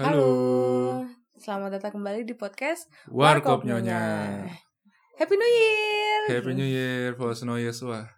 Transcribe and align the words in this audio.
Halo. 0.00 1.04
Selamat 1.36 1.76
datang 1.76 2.00
kembali 2.00 2.24
di 2.24 2.32
podcast 2.32 2.88
Warkop 3.12 3.68
Nyonya. 3.68 4.00
Happy 5.20 5.36
New 5.36 5.44
Year. 5.44 6.20
Happy 6.32 6.52
New 6.56 6.64
Year, 6.64 7.12
False 7.20 7.44
Noise. 7.44 7.84
Wah, 7.84 8.08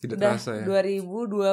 tidak 0.00 0.16
Udah 0.16 0.40
terasa 0.40 0.56
ya. 0.56 0.64
2022 0.64 1.44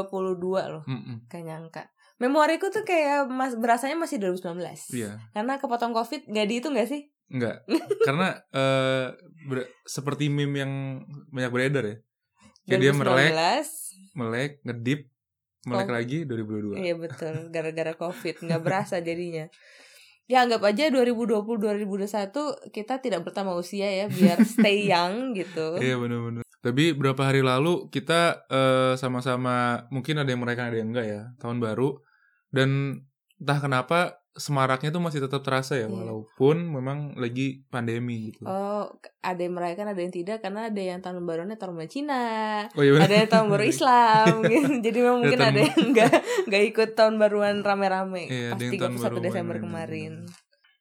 loh. 0.72 0.84
Mm-mm. 0.88 1.28
Gak 1.28 1.44
nyangka. 1.44 1.84
Memoriku 2.16 2.72
tuh 2.72 2.88
kayak 2.88 3.28
mas 3.28 3.60
berasanya 3.60 4.00
masih 4.00 4.24
2019. 4.24 4.96
Iya, 4.96 5.20
Karena 5.36 5.60
kepotong 5.60 5.92
Covid 5.92 6.32
gak 6.32 6.48
di 6.48 6.64
itu 6.64 6.72
gak 6.72 6.88
sih? 6.88 7.12
enggak. 7.28 7.68
Karena 8.08 8.32
eh 8.56 9.12
ber- 9.52 9.68
seperti 9.84 10.32
meme 10.32 10.64
yang 10.64 10.74
banyak 11.28 11.52
beredar 11.52 11.84
ya. 11.84 11.96
Kayak 12.72 12.80
dia 12.80 12.92
melek, 12.96 13.32
2019. 13.36 14.16
melek, 14.16 14.52
ngedip, 14.64 15.11
melek 15.64 15.90
Oh. 15.90 15.96
lagi 15.96 16.18
2022. 16.26 16.78
Iya 16.78 16.94
betul, 16.98 17.36
gara-gara 17.50 17.94
Covid 17.94 18.36
nggak 18.42 18.62
berasa 18.62 18.98
jadinya. 19.00 19.46
Ya 20.30 20.48
anggap 20.48 20.64
aja 20.64 20.88
2020 20.88 21.60
2021 21.60 22.72
kita 22.72 23.04
tidak 23.04 23.22
bertambah 23.28 23.52
usia 23.58 23.90
ya 23.90 24.06
biar 24.08 24.40
stay 24.54 24.88
young 24.88 25.36
gitu. 25.36 25.76
Iya 25.82 26.00
benar-benar. 26.00 26.44
Tapi 26.62 26.94
berapa 26.94 27.20
hari 27.20 27.42
lalu 27.42 27.90
kita 27.90 28.46
eh, 28.48 28.94
sama-sama 28.96 29.86
mungkin 29.90 30.22
ada 30.22 30.30
yang 30.30 30.40
merayakan 30.40 30.68
ada 30.72 30.78
yang 30.78 30.90
enggak 30.94 31.08
ya 31.10 31.22
tahun 31.42 31.58
baru 31.58 32.00
dan 32.54 33.02
entah 33.42 33.60
kenapa 33.60 34.21
semaraknya 34.34 34.90
tuh 34.90 35.00
masih 35.00 35.20
tetap 35.20 35.42
terasa 35.42 35.76
ya 35.76 35.86
Iya. 35.86 35.92
walaupun 35.92 36.72
memang 36.72 36.98
lagi 37.16 37.68
pandemi 37.68 38.32
gitu. 38.32 38.44
Oh, 38.44 38.88
ada 39.20 39.36
yang 39.38 39.54
merayakan, 39.54 39.88
ada 39.88 40.00
yang 40.00 40.10
tidak 40.10 40.40
karena 40.40 40.68
ada 40.68 40.82
yang 40.82 41.00
tahun 41.00 41.20
barunya 41.22 41.56
tahun 41.56 41.76
baru 41.76 41.88
Cina, 41.88 42.24
Oh 42.72 42.80
iya 42.80 42.96
ada 42.96 43.12
yang 43.14 43.28
tahun 43.28 43.48
baru 43.50 43.64
Islam 43.66 44.26
gitu. 44.48 44.70
Jadi 44.80 44.98
memang 44.98 45.20
mungkin 45.20 45.36
tahun- 45.38 45.52
ada 45.52 45.60
yang 45.62 45.80
nggak 45.92 46.12
nggak 46.48 46.64
ikut 46.66 46.90
tahun 46.94 47.14
baruan 47.18 47.56
rame-rame 47.60 48.24
Iya, 48.26 48.48
ada 48.48 48.56
pas 48.56 48.64
yang 48.64 48.74
tahun 48.74 48.92
31 48.96 49.04
baru 49.04 49.16
Desember 49.20 49.56
main-main. 49.56 49.66
kemarin. 49.68 50.14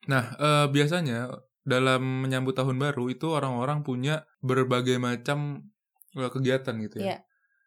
Nah, 0.06 0.24
eh, 0.32 0.66
biasanya 0.66 1.18
dalam 1.60 2.02
menyambut 2.22 2.54
tahun 2.54 2.76
baru 2.76 3.04
itu 3.08 3.26
orang-orang 3.28 3.82
punya 3.82 4.22
berbagai 4.38 4.96
macam 4.96 5.66
eh, 6.12 6.26
kegiatan 6.28 6.74
gitu 6.80 6.96
ya. 6.98 7.04
Iya. 7.04 7.18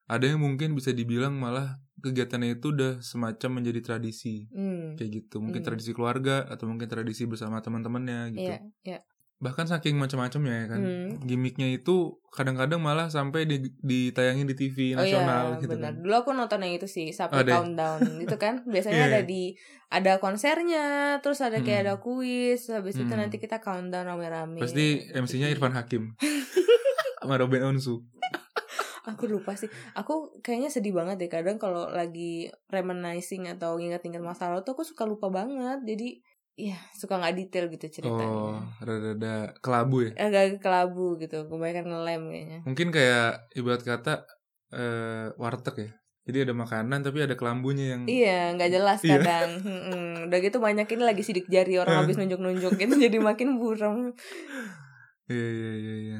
Ada 0.05 0.25
yang 0.27 0.39
mungkin 0.39 0.73
bisa 0.73 0.91
dibilang 0.91 1.33
malah 1.33 1.79
kegiatannya 1.97 2.57
itu 2.57 2.69
udah 2.69 2.99
semacam 2.99 3.63
menjadi 3.63 3.79
tradisi 3.81 4.49
Hmm. 4.49 4.93
kayak 4.93 5.23
gitu. 5.23 5.39
Mungkin 5.39 5.63
Hmm. 5.63 5.69
tradisi 5.69 5.91
keluarga 5.91 6.43
atau 6.43 6.67
mungkin 6.67 6.85
tradisi 6.85 7.23
bersama 7.23 7.59
teman-temannya 7.59 8.31
gitu. 8.31 8.43
Iya, 8.43 8.59
iya. 8.83 8.99
Bahkan 9.39 9.67
saking 9.67 9.95
macam-macamnya 9.95 10.55
ya 10.57 10.67
kan. 10.67 10.79
Hmm. 10.79 11.09
Gimiknya 11.21 11.67
itu 11.69 11.95
kadang-kadang 12.29 12.79
malah 12.79 13.07
sampai 13.07 13.43
di, 13.43 13.59
ditayangin 13.77 14.43
di 14.45 14.55
TV 14.57 14.91
Oh 14.93 14.99
nasional 14.99 15.45
iya, 15.49 15.59
gitu 15.59 15.71
benar. 15.73 15.91
kan. 15.91 15.93
Dulu 15.99 16.15
aku 16.17 16.29
nonton 16.33 16.59
yang 16.59 16.73
itu 16.73 16.87
sih, 16.87 17.07
sampai 17.09 17.39
Ada 17.39 17.47
ya? 17.47 17.55
countdown 17.57 17.99
itu 18.23 18.35
kan. 18.37 18.63
Biasanya 18.65 18.95
Iya, 18.97 19.07
ada 19.09 19.19
iya. 19.19 19.23
di 19.25 19.43
ada 19.89 20.13
konsernya, 20.17 20.85
terus 21.19 21.39
ada 21.39 21.59
kayak 21.59 21.79
Hmm. 21.79 21.85
ada 21.85 21.95
kuis, 21.97 22.67
habis 22.67 22.95
itu 22.95 23.03
Hmm. 23.05 23.19
nanti 23.19 23.35
kita 23.37 23.59
countdown 23.59 24.03
rame-rame. 24.05 24.59
Pasti 24.59 25.07
MC-nya 25.09 25.47
Jadi- 25.47 25.55
Irfan 25.55 25.71
Hakim. 25.71 26.03
sama 27.19 27.35
Robin 27.37 27.63
Onsu. 27.65 28.03
Aku 29.03 29.27
lupa 29.27 29.51
sih. 29.53 29.67
Aku 29.93 30.39
kayaknya 30.39 30.71
sedih 30.71 30.95
banget 30.95 31.19
deh 31.19 31.27
kadang 31.27 31.59
kalau 31.59 31.91
lagi 31.91 32.47
reminiscing 32.71 33.51
atau 33.51 33.75
ingat-ingat 33.75 34.23
masa 34.23 34.47
lalu 34.47 34.63
tuh 34.63 34.79
aku 34.79 34.83
suka 34.87 35.03
lupa 35.03 35.27
banget. 35.27 35.83
Jadi 35.83 36.23
ya 36.53 36.77
suka 36.93 37.17
nggak 37.19 37.35
detail 37.35 37.65
gitu 37.67 37.85
Oh, 37.85 37.91
ceritanya. 37.91 38.61
rada-rada 38.79 39.35
kelabu 39.59 40.07
ya. 40.07 40.11
Agak 40.15 40.61
kelabu 40.61 41.17
gitu, 41.17 41.49
kebanyakan 41.49 41.85
ngelem 41.89 42.21
kayaknya. 42.29 42.59
Mungkin 42.63 42.87
kayak 42.93 43.29
ibarat 43.53 43.83
kata 43.83 44.13
eh 44.71 45.27
warteg 45.35 45.75
ya. 45.77 45.89
Jadi 46.23 46.37
ada 46.47 46.53
makanan 46.55 47.03
tapi 47.03 47.19
ada 47.19 47.35
kelambunya 47.35 47.99
yang 47.99 48.07
Iya, 48.07 48.55
nggak 48.55 48.71
jelas 48.71 48.99
Iya. 49.03 49.19
kadang. 49.19 49.49
Mm-mm. 49.59 50.31
Udah 50.31 50.39
gitu 50.39 50.63
banyak 50.63 50.87
ini 50.87 51.03
lagi 51.03 51.19
sidik 51.19 51.51
jari 51.51 51.75
orang 51.75 51.99
Eh. 51.99 51.99
habis 52.07 52.15
nunjuk-nunjuk 52.15 52.79
gitu 52.79 52.93
jadi 52.95 53.17
makin 53.19 53.59
buram. 53.59 54.15
Iya 55.27 55.47
iya 55.51 55.71
iya 55.75 55.95
iya. 55.99 56.19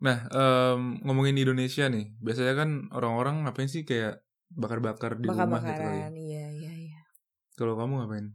Nah, 0.00 0.18
em, 0.32 0.96
ngomongin 1.04 1.36
di 1.36 1.44
Indonesia 1.44 1.84
nih, 1.86 2.16
biasanya 2.24 2.54
kan 2.56 2.70
orang-orang 2.90 3.44
ngapain 3.44 3.68
sih 3.68 3.84
kayak 3.84 4.24
bakar-bakar 4.48 5.20
di 5.20 5.28
rumah 5.28 5.60
gitu 5.60 5.76
ya. 5.76 6.08
Iya 6.08 6.46
iya 6.50 6.72
iya. 6.88 6.98
Kalau 7.54 7.76
kamu 7.76 8.00
ngapain? 8.00 8.26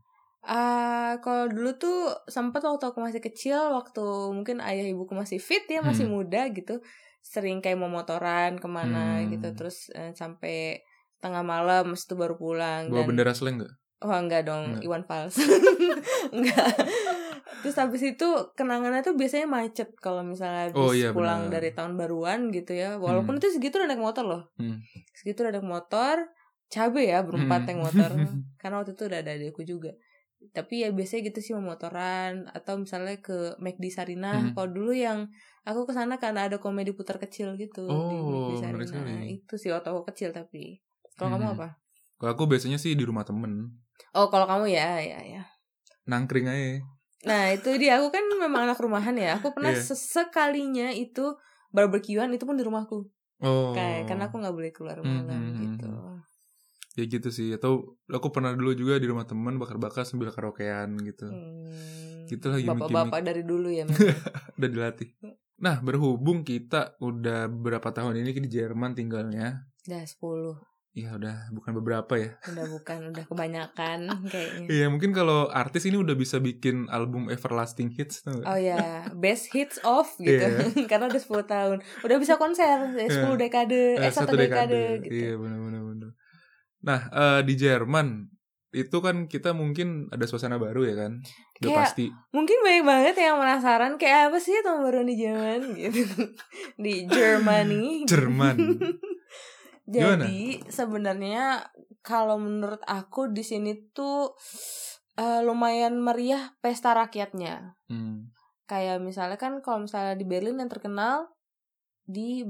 Ah, 0.45 1.17
kalau 1.25 1.49
dulu 1.49 1.73
tuh 1.75 2.13
sempat 2.29 2.61
waktu 2.61 2.85
aku 2.85 3.01
masih 3.01 3.17
kecil, 3.17 3.73
waktu 3.73 4.05
mungkin 4.29 4.61
ayah 4.61 4.85
ibuku 4.85 5.17
masih 5.17 5.41
fit 5.41 5.65
ya, 5.65 5.81
masih 5.81 6.05
Hmm. 6.05 6.21
muda 6.21 6.53
gitu, 6.53 6.85
sering 7.25 7.65
kayak 7.65 7.81
mau 7.81 7.89
motoran 7.89 8.61
ke 8.61 8.67
mana 8.69 9.25
Hmm. 9.25 9.33
gitu, 9.33 9.57
terus 9.57 9.89
eh, 9.89 10.13
sampai 10.13 10.85
tengah 11.17 11.41
malam, 11.41 11.97
itu 11.97 12.13
baru 12.13 12.37
pulang. 12.37 12.93
Bawa 12.93 13.01
dan- 13.01 13.09
bendera 13.09 13.33
slang 13.33 13.57
nggak? 13.57 13.73
Oh 14.05 14.13
enggak 14.13 14.45
dong, 14.45 14.77
Enggak. 14.77 14.85
Iwan 14.85 15.03
Fals. 15.09 15.33
enggak. 16.35 16.69
Terus 17.65 17.75
habis 17.75 18.01
itu 18.05 18.27
kenangannya 18.53 19.01
tuh 19.01 19.17
biasanya 19.17 19.49
macet 19.49 19.89
kalau 19.97 20.21
misalnya 20.21 20.69
habis 20.69 20.77
Oh, 20.77 20.93
iya, 20.93 21.09
pulang 21.09 21.49
benar. 21.49 21.57
dari 21.57 21.73
tahun 21.73 21.97
baruan 21.97 22.53
gitu 22.53 22.71
ya. 22.71 22.95
Walaupun 22.95 23.35
Hmm. 23.35 23.41
itu 23.41 23.49
segitu 23.51 23.81
udah 23.81 23.89
naik 23.89 23.99
motor 23.99 24.21
loh. 24.21 24.43
Hmm. 24.55 24.77
Segitu 25.11 25.41
udah 25.41 25.49
naik 25.51 25.65
motor, 25.65 26.29
cabe 26.67 27.01
ya 27.03 27.25
berempat 27.25 27.65
Hmm. 27.65 27.67
naik 27.67 27.79
motor. 27.81 28.09
Karena 28.61 28.75
waktu 28.77 28.93
itu 28.93 29.03
udah 29.03 29.19
ada 29.19 29.31
adikku 29.33 29.65
juga. 29.65 29.97
Tapi 30.45 30.85
ya 30.85 30.93
biasanya 30.93 31.21
gitu 31.25 31.39
sih 31.41 31.51
mau 31.51 31.73
motoran 31.73 32.45
atau 32.53 32.77
misalnya 32.77 33.17
ke 33.17 33.57
McD 33.57 33.89
Sarinah. 33.89 34.37
Hmm. 34.39 34.53
Kalau 34.53 34.69
dulu 34.69 34.93
yang 34.93 35.25
aku 35.63 35.89
ke 35.89 35.93
sana 35.93 36.21
karena 36.21 36.45
ada 36.45 36.61
komedi 36.61 36.93
putar 36.93 37.17
kecil 37.17 37.57
gitu 37.57 37.81
di 37.81 38.15
Oh, 38.15 38.53
McD 38.53 38.61
menarik 38.61 38.85
Sarinah. 38.85 38.85
sekali. 38.85 39.41
Itu 39.41 39.57
sih 39.57 39.73
waktu 39.73 39.89
aku 39.89 40.05
kecil 40.05 40.29
tapi. 40.29 40.85
Kalau 41.17 41.33
kamu 41.33 41.45
Hmm. 41.47 41.55
apa? 41.57 41.67
Kalau 42.15 42.31
aku 42.31 42.45
biasanya 42.45 42.77
sih 42.77 42.93
di 42.93 43.01
rumah 43.03 43.25
temen, 43.25 43.73
Oh, 44.11 44.27
kalau 44.27 44.45
kamu 44.45 44.69
ya, 44.69 44.99
ya, 44.99 45.19
ya. 45.19 45.43
nangkring 46.05 46.45
aja. 46.45 46.79
Nah 47.25 47.51
itu 47.51 47.69
dia 47.75 47.97
aku 47.97 48.09
kan 48.09 48.23
memang 48.31 48.69
anak 48.69 48.77
rumahan 48.77 49.13
ya. 49.13 49.37
Aku 49.37 49.51
pernah 49.51 49.69
Iya. 49.69 49.81
sesekalinya 49.83 50.89
itu 50.89 51.33
barbekyuan 51.69 52.29
itu 52.31 52.45
pun 52.45 52.53
di 52.53 52.63
rumahku. 52.63 53.09
Oh. 53.41 53.73
Kayak 53.73 54.07
karena 54.07 54.23
aku 54.29 54.37
nggak 54.37 54.55
boleh 54.55 54.71
keluar 54.71 54.97
Hmm, 55.01 55.25
malam 55.25 55.41
hmm, 55.43 55.59
gitu. 55.59 55.89
ya 56.95 57.03
gitu 57.03 57.29
sih. 57.29 57.51
Atau 57.51 57.99
aku 58.07 58.29
pernah 58.29 58.53
dulu 58.53 58.71
juga 58.71 58.95
di 58.95 59.05
rumah 59.05 59.25
temen 59.25 59.57
bakar-bakar 59.57 60.05
sambil 60.05 60.29
karaokean 60.29 60.95
gitu. 61.01 61.27
Hmm, 61.27 62.25
Gitulah 62.25 62.57
gimmick-gimmick. 62.57 62.89
Bapak-bapak 62.89 63.19
dari 63.21 63.43
dulu 63.43 63.67
ya. 63.67 63.83
memang. 63.83 63.99
Udah 64.57 64.69
dilatih. 64.69 65.09
Nah, 65.55 65.79
berhubung 65.79 66.43
kita 66.43 66.99
udah 66.99 67.47
beberapa 67.47 67.87
tahun 67.89 68.19
ini 68.19 68.35
di 68.35 68.51
Jerman 68.51 68.91
tinggalnya. 68.91 69.63
udah 69.85 70.01
10 70.01 70.74
Ya 70.95 71.11
udah 71.11 71.51
bukan 71.51 71.75
beberapa 71.75 72.16
ya. 72.16 72.39
Udah 72.56 72.72
bukan 72.72 73.11
Udah 73.11 73.23
kebanyakan 73.28 74.00
kayaknya. 74.31 74.67
Iya 74.72 74.85
mungkin 74.88 75.11
kalau 75.11 75.51
artis 75.51 75.83
ini 75.83 76.00
udah 76.00 76.16
bisa 76.16 76.39
bikin 76.39 76.88
album 76.88 77.28
everlasting 77.28 77.91
hits 77.91 78.23
tau? 78.23 78.39
Oh 78.41 78.56
ya, 78.56 79.03
best 79.11 79.51
hits 79.51 79.75
of 79.84 80.07
gitu. 80.23 80.39
Iya. 80.39 80.88
Karena 80.88 81.11
udah 81.11 81.19
10 81.19 81.35
tahun. 81.45 81.78
Udah 82.00 82.16
bisa 82.16 82.39
konser, 82.39 82.95
ya, 82.95 83.07
10 83.11 83.28
Iya. 83.28 83.35
dekade, 83.35 83.81
eh 84.00 84.07
Eh, 84.07 84.09
satu 84.09 84.39
dekade, 84.39 85.03
gitu. 85.03 85.11
Iya 85.11 85.31
benar-benar 85.35 85.81
benar. 85.84 86.09
Nah 86.79 87.00
eh, 87.11 87.39
di 87.44 87.53
Jerman 87.53 88.07
itu 88.72 88.97
kan 89.00 89.28
kita 89.28 89.51
mungkin 89.51 90.07
ada 90.11 90.23
suasana 90.23 90.55
baru 90.55 90.84
ya 90.84 90.95
kan? 90.97 91.19
Udah 91.59 91.69
Kayak- 91.69 91.79
pasti. 91.91 92.07
Mungkin 92.31 92.57
banyak 92.61 92.84
banget 92.84 93.16
yang 93.17 93.35
penasaran 93.35 93.95
kayak 93.95 94.31
apa 94.31 94.39
sih 94.39 94.55
tahun 94.59 94.79
baru 94.81 95.03
di 95.03 95.16
Jerman 95.17 95.59
gitu. 95.75 96.03
Di 96.78 97.03
Germany. 97.05 98.03
Jerman. 98.03 98.55
Jadi 99.85 100.66
sebenarnya 100.66 101.62
kalau 102.01 102.41
menurut 102.41 102.81
aku 102.85 103.29
di 103.29 103.46
sini 103.46 103.94
tuh 103.94 104.34
eh, 105.16 105.41
lumayan 105.46 106.01
meriah 106.01 106.57
pesta 106.59 106.91
rakyatnya. 106.97 107.78
Hmm. 107.88 108.34
Kayak 108.66 109.00
misalnya 109.00 109.38
kan 109.38 109.62
kalau 109.62 109.85
misalnya 109.85 110.18
di 110.18 110.25
Berlin 110.25 110.57
yang 110.57 110.68
terkenal 110.68 111.29
di 112.06 112.41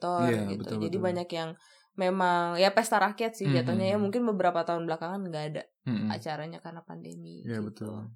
Tor 0.00 0.28
Iya, 0.28 0.48
gitu. 0.52 0.60
betul, 0.64 0.78
Jadi 0.84 0.96
betul. 0.96 1.04
banyak 1.04 1.28
yang 1.32 1.50
memang 1.96 2.60
ya 2.60 2.76
pesta 2.76 3.00
rakyat 3.00 3.32
sih 3.32 3.48
Mhm. 3.48 3.54
jatuhnya 3.56 3.86
ya 3.88 3.96
mungkin 3.96 4.28
beberapa 4.28 4.60
tahun 4.68 4.84
belakangan 4.84 5.20
nggak 5.32 5.44
ada 5.52 5.62
Mm-mm. 5.88 6.12
acaranya 6.12 6.60
karena 6.60 6.84
pandemi. 6.84 7.40
Iya 7.40 7.64
gitu. 7.64 7.88
betul. 7.88 8.12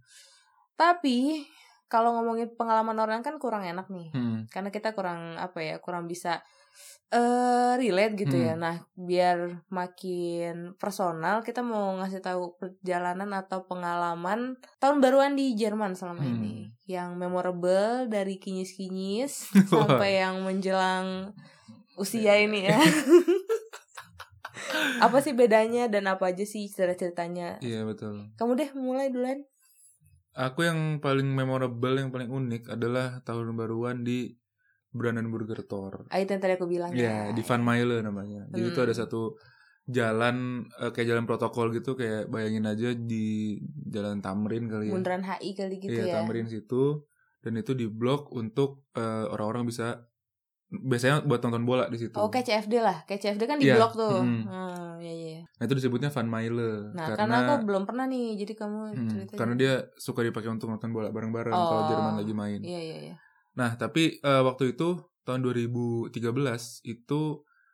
Tapi 0.76 1.44
kalau 1.90 2.14
ngomongin 2.20 2.54
pengalaman 2.54 2.96
orang 3.00 3.20
kan 3.24 3.40
kurang 3.40 3.64
enak 3.66 3.88
nih. 3.90 4.12
Hmm. 4.14 4.46
karena 4.46 4.70
kita 4.70 4.94
kurang 4.94 5.34
apa 5.40 5.58
ya 5.64 5.76
kurang 5.82 6.06
bisa 6.06 6.38
eh 7.10 7.72
relate 7.74 8.14
gitu 8.16 8.36
ya. 8.36 8.54
Hmm. 8.54 8.62
nah 8.62 8.76
biar 8.94 9.66
makin 9.66 10.78
personal 10.78 11.42
kita 11.42 11.58
mau 11.58 11.98
ngasih 11.98 12.22
tahu 12.22 12.54
perjalanan 12.54 13.34
atau 13.34 13.66
pengalaman 13.66 14.54
tahun 14.78 15.02
baruan 15.02 15.34
di 15.34 15.58
Jerman 15.58 15.98
selama 15.98 16.22
Hmm. 16.22 16.38
ini 16.38 16.54
yang 16.86 17.14
memorable 17.14 18.06
dari 18.06 18.38
kinyis-kinyis 18.38 19.50
sampai 19.70 20.22
yang 20.22 20.38
menjelang 20.40 21.34
usia 21.94 22.38
ini 22.38 22.64
ya. 22.64 22.78
Apa 25.00 25.18
sih 25.18 25.32
bedanya 25.32 25.88
dan 25.88 26.06
apa 26.06 26.30
aja 26.30 26.44
sih 26.44 26.68
cerita-ceritanya 26.68 27.58
Iya 27.58 27.82
betul. 27.82 28.30
kamu 28.36 28.52
deh 28.54 28.70
mulai 28.72 29.10
duluan. 29.10 29.42
Aku 30.30 30.62
yang 30.62 31.02
paling 31.02 31.26
memorable, 31.26 31.98
yang 31.98 32.14
paling 32.14 32.30
unik 32.30 32.70
adalah 32.70 33.18
tahun 33.20 33.50
baruan 33.52 34.06
di 34.06 34.38
Brandenburger 34.90 35.62
Tor. 35.64 36.06
Ah, 36.10 36.18
itu 36.18 36.30
yang 36.30 36.42
tadi 36.42 36.54
aku 36.58 36.66
bilang 36.66 36.90
Ya, 36.90 37.30
di 37.30 37.42
Van 37.42 37.62
Mile 37.62 38.02
namanya. 38.02 38.46
Jadi 38.50 38.66
itu 38.68 38.80
Hmm. 38.80 38.86
ada 38.90 38.94
satu 38.96 39.38
jalan 39.86 40.66
eh, 40.78 40.90
kayak 40.90 41.08
jalan 41.08 41.24
protokol 41.26 41.70
gitu 41.74 41.94
kayak 41.94 42.30
bayangin 42.30 42.66
aja 42.66 42.94
di 42.94 43.58
jalan 43.86 44.22
Tamrin 44.22 44.70
kali 44.70 44.90
ya. 44.90 44.94
Bundaran 44.94 45.22
HI 45.22 45.50
kali 45.54 45.74
gitu 45.82 45.90
iya, 45.94 46.10
ya. 46.10 46.14
Tamrin 46.20 46.46
situ 46.46 47.06
dan 47.40 47.56
itu 47.56 47.72
diblok 47.72 48.30
untuk 48.30 48.86
eh, 48.94 49.26
orang-orang 49.26 49.66
bisa 49.66 50.06
biasanya 50.70 51.26
buat 51.26 51.42
nonton 51.42 51.66
bola 51.66 51.90
di 51.90 51.98
situ. 51.98 52.14
Oh 52.14 52.30
kayak 52.30 52.46
CFD 52.46 52.74
lah, 52.78 53.02
kayak 53.02 53.18
CFD 53.18 53.42
kan 53.50 53.58
di 53.58 53.66
Iya, 53.66 53.74
blok 53.82 53.98
tuh. 53.98 54.22
mm. 54.22 54.42
Hmm, 54.46 54.90
iya 55.02 55.12
iya. 55.12 55.40
Nah, 55.58 55.64
itu 55.66 55.74
disebutnya 55.74 56.14
Van 56.14 56.30
Mile 56.30 56.94
Nah, 56.94 57.06
karena, 57.10 57.18
karena 57.18 57.36
aku 57.42 57.54
belum 57.66 57.82
pernah 57.90 58.06
nih, 58.06 58.38
jadi 58.38 58.52
kamu 58.54 58.78
Hmm, 58.94 59.08
cerita. 59.10 59.32
karena 59.34 59.54
dia 59.58 59.72
suka 59.98 60.22
dipakai 60.22 60.46
untuk 60.46 60.70
nonton 60.70 60.94
bola 60.94 61.10
bareng-bareng 61.10 61.50
kalau 61.54 61.82
Oh. 61.82 61.88
Jerman 61.90 62.14
lagi 62.22 62.34
main. 62.34 62.60
Iya 62.62 62.80
iya 62.80 62.96
iya. 63.10 63.16
Nah, 63.52 63.74
tapi 63.74 64.16
eh, 64.16 64.42
waktu 64.42 64.72
itu 64.72 64.96
tahun 65.22 65.42
2013 65.42 66.14
itu 66.84 67.20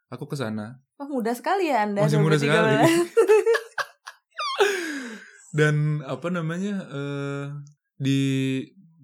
aku 0.07 0.25
ke 0.27 0.35
sana 0.35 0.83
Wah 0.97 1.07
muda 1.07 1.33
sekali 1.33 1.69
ya 1.69 1.85
anda. 1.85 2.03
Masih 2.05 2.19
muda 2.19 2.37
2013. 2.37 2.41
sekali. 2.41 2.77
dan 5.59 6.05
apa 6.05 6.29
namanya 6.29 6.85
eh 6.87 7.47
di 7.97 8.21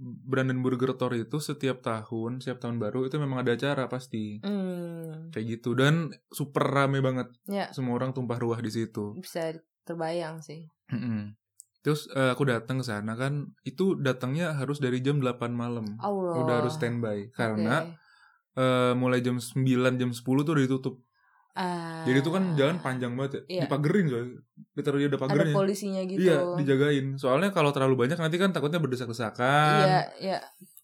Brandenburger 0.02 0.98
Tor 0.98 1.14
itu 1.14 1.38
setiap 1.38 1.78
tahun, 1.78 2.42
setiap 2.42 2.58
tahun 2.58 2.82
baru 2.82 3.06
itu 3.06 3.22
memang 3.22 3.46
ada 3.46 3.54
acara 3.54 3.86
pasti. 3.86 4.42
Hmm, 4.42 5.30
Kayak 5.30 5.46
gitu 5.60 5.78
dan 5.78 6.10
super 6.28 6.64
rame 6.64 6.98
banget. 6.98 7.30
ya 7.46 7.70
Semua 7.70 7.94
orang 7.94 8.10
tumpah 8.10 8.36
ruah 8.36 8.58
di 8.58 8.68
situ. 8.68 9.14
bisa 9.14 9.54
terbayang 9.86 10.42
sih. 10.42 10.66
Terus 11.82 12.06
eh, 12.08 12.30
aku 12.30 12.46
datang 12.46 12.78
ke 12.78 12.86
sana 12.86 13.12
kan, 13.12 13.50
itu 13.62 13.98
datangnya 13.98 14.54
harus 14.54 14.78
dari 14.78 15.02
jam 15.02 15.18
8 15.18 15.50
malam. 15.50 15.98
Allah. 15.98 16.34
Udah 16.38 16.54
harus 16.62 16.74
standby 16.74 17.30
karena 17.30 17.90
Oke. 17.90 17.98
eh, 18.56 18.92
mulai 18.94 19.18
jam 19.18 19.36
9 19.36 19.66
jam 19.98 20.10
10 20.10 20.22
tuh 20.42 20.52
udah 20.54 20.62
ditutup. 20.62 20.96
Ah, 21.52 22.00
Jadi 22.08 22.24
itu 22.24 22.32
kan 22.32 22.56
jalan 22.56 22.80
panjang 22.80 23.12
banget 23.12 23.32
ya. 23.36 23.42
Iya. 23.44 23.62
Dipagerin 23.68 24.06
coy. 24.08 24.24
Ditaruh 24.72 24.96
dia 24.96 25.04
ada 25.04 25.12
ada 25.12 25.20
pagernya. 25.20 25.52
polisinya 25.52 26.00
gitu. 26.08 26.22
Iya, 26.24 26.36
dijagain. 26.56 27.06
Soalnya 27.20 27.52
kalau 27.52 27.76
terlalu 27.76 28.08
banyak 28.08 28.16
nanti 28.16 28.40
kan 28.40 28.56
takutnya 28.56 28.80
berdesak-desakan. 28.80 29.84
Iya, 29.84 30.00
iya. 30.16 30.38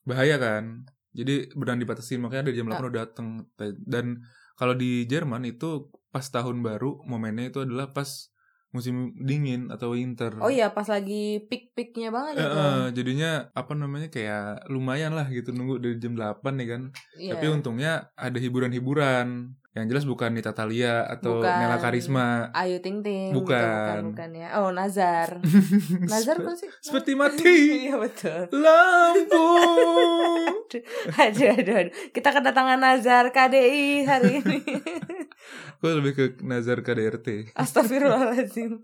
Bahaya 0.05 0.37
kan. 0.37 0.85
Jadi 1.17 1.49
benar 1.57 1.81
dibatasin 1.81 2.21
makanya 2.21 2.53
dari 2.53 2.61
jam 2.61 2.69
8 2.69 2.75
Ah. 2.75 2.85
udah 2.85 3.01
dateng. 3.01 3.27
Dan 3.81 4.29
kalau 4.61 4.77
di 4.77 5.09
Jerman 5.09 5.49
itu 5.49 5.89
pas 6.11 6.27
tahun 6.27 6.61
baru 6.61 7.01
momennya 7.07 7.49
itu 7.49 7.65
adalah 7.65 7.97
pas 7.97 8.29
musim 8.69 9.17
dingin 9.17 9.73
atau 9.73 9.97
winter. 9.97 10.37
Oh 10.45 10.53
iya, 10.53 10.69
pas 10.69 10.85
lagi 10.85 11.41
peak-peaknya 11.49 12.13
banget 12.13 12.33
itu. 12.45 12.53
eh, 12.53 12.85
jadinya 12.93 13.31
apa 13.57 13.73
namanya 13.73 14.13
kayak 14.13 14.69
lumayan 14.69 15.17
lah 15.17 15.25
gitu 15.33 15.57
nunggu 15.57 15.81
dari 15.81 15.97
jam 15.97 16.13
8 16.13 16.53
nih 16.61 16.69
kan. 16.69 16.83
Iya. 17.17 17.33
Tapi 17.37 17.47
untungnya 17.49 18.13
ada 18.13 18.37
hiburan-hiburan. 18.37 19.57
Yang 19.79 19.95
jelas 19.95 20.05
bukan 20.11 20.31
Nita 20.35 20.51
Thalia 20.51 21.07
atau 21.07 21.39
Bukan. 21.39 21.55
Nela 21.63 21.79
Karisma. 21.79 22.51
Ayu 22.51 22.83
Ting 22.83 22.99
Ting. 23.07 23.31
Bukan. 23.31 23.55
bukan, 23.55 24.03
bukan 24.11 24.31
ya. 24.35 24.49
Oh, 24.59 24.75
Nazar. 24.75 25.39
Nazar 26.13 26.43
apa 26.43 26.59
sih? 26.59 26.67
Seperti 26.83 27.15
mati. 27.15 27.55
Iya 27.89 27.95
betul. 27.95 28.51
Lampu. 28.59 29.47
Aduh, 31.23 31.49
aduh, 31.55 31.75
aduh. 31.87 31.93
Kita 32.11 32.29
kedatangan 32.35 32.77
Nazar 32.77 33.31
KDI 33.31 34.05
hari 34.05 34.43
ini. 34.43 34.61
Gue 35.81 35.93
lebih 35.95 36.13
ke 36.13 36.25
Nazar 36.45 36.83
KDRT. 36.83 37.55
Astagfirullahaladzim. 37.57 38.83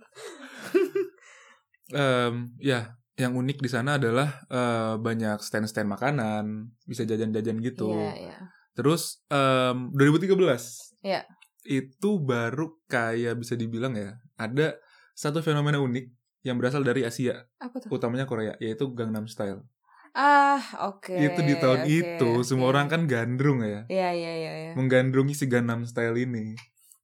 Em, 1.93 2.35
ya, 2.57 2.97
yang 3.21 3.37
unik 3.37 3.61
di 3.61 3.69
sana 3.69 4.01
adalah 4.01 4.49
eh, 4.49 4.95
banyak 4.97 5.45
stand-stand 5.45 5.91
makanan, 5.91 6.73
bisa 6.89 7.05
jajan-jajan 7.05 7.61
gitu. 7.61 7.93
Iya, 7.93 8.13
iya. 8.17 8.37
Terus 8.75 9.23
em, 9.27 9.91
2013. 9.91 10.95
Iya. 11.01 11.23
Itu 11.63 12.19
baru 12.19 12.77
kayak 12.85 13.39
bisa 13.39 13.55
dibilang 13.55 13.95
ya, 13.95 14.15
ada 14.35 14.77
satu 15.15 15.41
fenomena 15.41 15.79
unik 15.79 16.11
yang 16.43 16.59
berasal 16.59 16.83
dari 16.83 17.01
Asia, 17.03 17.47
Apa 17.57 17.81
tuh? 17.81 17.89
utamanya 17.89 18.29
Korea, 18.29 18.53
yaitu 18.59 18.93
Gangnam 18.93 19.25
Style. 19.25 19.65
Ah, 20.13 20.61
oke. 20.85 21.11
itu 21.11 21.41
di 21.41 21.55
tahun 21.57 21.83
oke, 21.83 21.91
itu 21.91 22.31
semua 22.45 22.69
orang 22.69 22.87
kan 22.87 23.09
gandrung 23.09 23.65
ya, 23.65 23.83
Iya, 23.89 24.11
iya, 24.13 24.33
iya, 24.37 24.53
iya. 24.55 24.73
menggandrungi 24.77 25.35
si 25.35 25.49
Gangnam 25.49 25.83
Style 25.83 26.15
ini. 26.15 26.55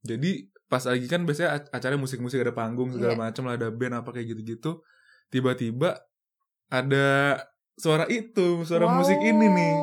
Jadi 0.03 0.47
pas 0.67 0.87
lagi 0.87 1.07
kan 1.07 1.27
biasanya 1.27 1.59
ac- 1.59 1.71
acara 1.73 1.99
musik-musik 1.99 2.39
ada 2.39 2.55
panggung 2.55 2.95
segala 2.95 3.15
Iya. 3.15 3.23
macam 3.27 3.43
lah 3.47 3.59
ada 3.59 3.69
band 3.71 3.99
apa 3.99 4.11
kayak 4.13 4.31
gitu-gitu. 4.31 4.85
Tiba-tiba 5.27 5.99
ada 6.69 7.07
suara 7.75 8.07
itu, 8.07 8.63
suara 8.63 8.87
Wow. 8.87 9.03
musik 9.03 9.19
ini 9.19 9.47
nih. 9.49 9.75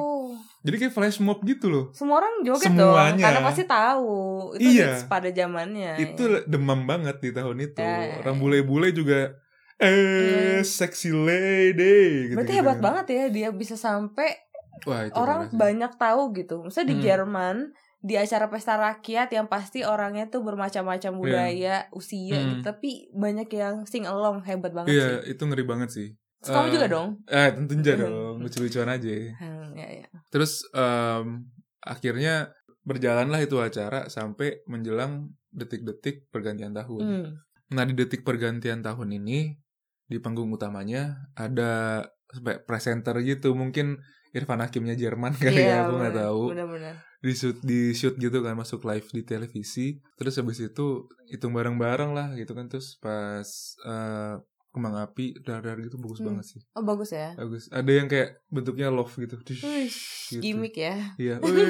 Jadi 0.67 0.75
kayak 0.77 0.93
flash 0.93 1.17
mob 1.17 1.39
gitu 1.41 1.65
loh. 1.67 1.85
Semua 1.91 2.19
orang 2.19 2.43
joget 2.43 2.67
Semuanya. 2.67 3.15
dong, 3.15 3.23
karena 3.23 3.39
pasti 3.41 3.63
tahu. 3.63 4.15
Itu 4.53 4.67
Iya. 4.75 5.07
pada 5.07 5.29
zamannya. 5.31 5.91
itu 5.97 6.23
ya. 6.27 6.39
demam 6.45 6.83
banget 6.83 7.15
di 7.17 7.31
tahun 7.31 7.57
itu. 7.63 7.79
Ya, 7.79 8.19
Orang 8.19 8.37
bule-bule 8.37 8.91
juga 8.91 9.31
eh 9.77 10.59
Hmm. 10.59 10.63
sexy 10.63 11.09
lady 11.09 12.27
gitu. 12.27 12.35
Berarti 12.35 12.53
hebat 12.53 12.77
banget 12.77 13.05
ya 13.07 13.23
dia 13.29 13.49
bisa 13.51 13.73
sampai 13.73 14.35
Wah, 14.83 15.05
itu 15.05 15.13
orang 15.13 15.49
banyak 15.51 15.95
tahu 15.95 16.33
gitu. 16.33 16.61
Misalnya 16.61 16.87
di 16.87 16.97
Hmm. 16.97 17.05
Jerman 17.05 17.55
di 17.99 18.13
acara 18.13 18.45
pesta 18.45 18.75
rakyat 18.75 19.31
yang 19.31 19.45
pasti 19.45 19.81
orangnya 19.81 20.27
tuh 20.27 20.41
bermacam-macam 20.41 21.11
budaya, 21.13 21.89
usia 21.91 22.35
Hmm. 22.35 22.47
gitu, 22.51 22.61
tapi 22.63 22.89
banyak 23.11 23.49
yang 23.49 23.83
sing 23.83 24.05
along 24.05 24.43
hebat 24.43 24.69
banget 24.71 24.93
Iya, 24.93 25.07
sih. 25.19 25.33
itu 25.33 25.41
ngeri 25.43 25.63
banget 25.63 25.89
sih. 25.89 26.07
Terus 26.47 26.55
kamu 26.55 26.67
Eh, 26.67 26.73
juga 26.73 26.87
dong. 26.87 27.09
Eh, 27.27 27.49
tentu 27.51 27.73
aja 27.77 27.93
dong, 27.99 28.35
lucu-lucuan 28.39 28.89
aja. 28.89 29.13
Hmm, 29.35 29.67
ya, 29.75 29.87
ya. 29.99 30.07
Terus 30.27 30.63
em, 30.71 31.43
akhirnya 31.77 32.55
berjalanlah 32.81 33.39
itu 33.39 33.59
acara 33.59 34.07
sampai 34.07 34.63
menjelang 34.63 35.27
detik-detik 35.51 36.31
pergantian 36.31 36.71
tahun. 36.71 37.01
Hmm. 37.03 37.27
Nah 37.67 37.83
di 37.83 37.93
detik 37.93 38.23
pergantian 38.23 38.79
tahun 38.79 39.11
ini 39.13 39.59
di 40.07 40.17
panggung 40.17 40.47
utamanya 40.49 41.27
ada 41.35 41.99
sampai 42.25 42.63
presenter 42.63 43.19
gitu 43.21 43.51
mungkin 43.51 43.99
Irfan 44.31 44.59
Hakimnya 44.59 44.95
Jerman 44.95 45.35
kali 45.35 45.51
Iya, 45.57 45.67
ya 45.67 45.77
aku 45.83 45.93
nggak 45.97 46.15
tahu 46.17 46.43
Bener-bener. 46.51 46.95
di 47.19 47.33
shoot 47.33 47.57
di 47.59 47.91
shoot 47.91 48.15
gitu 48.15 48.39
kan 48.39 48.55
masuk 48.55 48.83
live 48.83 49.03
di 49.09 49.23
televisi 49.23 49.99
terus 50.15 50.35
habis 50.35 50.59
itu 50.59 51.07
hitung 51.27 51.51
bareng-bareng 51.51 52.11
lah 52.11 52.31
gitu 52.35 52.51
kan 52.51 52.67
terus 52.67 52.95
pas 52.99 53.47
eh, 53.83 54.35
kembang 54.77 54.95
api 54.95 55.41
dar-dar 55.41 55.75
gitu 55.77 55.97
bagus 55.97 56.21
Hmm. 56.21 56.31
banget 56.31 56.45
sih 56.47 56.61
Oh 56.71 56.81
bagus 56.81 57.09
ya. 57.09 57.33
bagus 57.33 57.67
ada 57.69 57.89
yang 57.89 58.05
kayak 58.05 58.39
bentuknya 58.47 58.87
love 58.87 59.09
gitu 59.11 59.35
Dish, 59.41 60.31
gitu. 60.31 60.39
gimmick 60.39 60.77
ya. 60.77 61.17
Iya, 61.17 61.41
wih, 61.41 61.65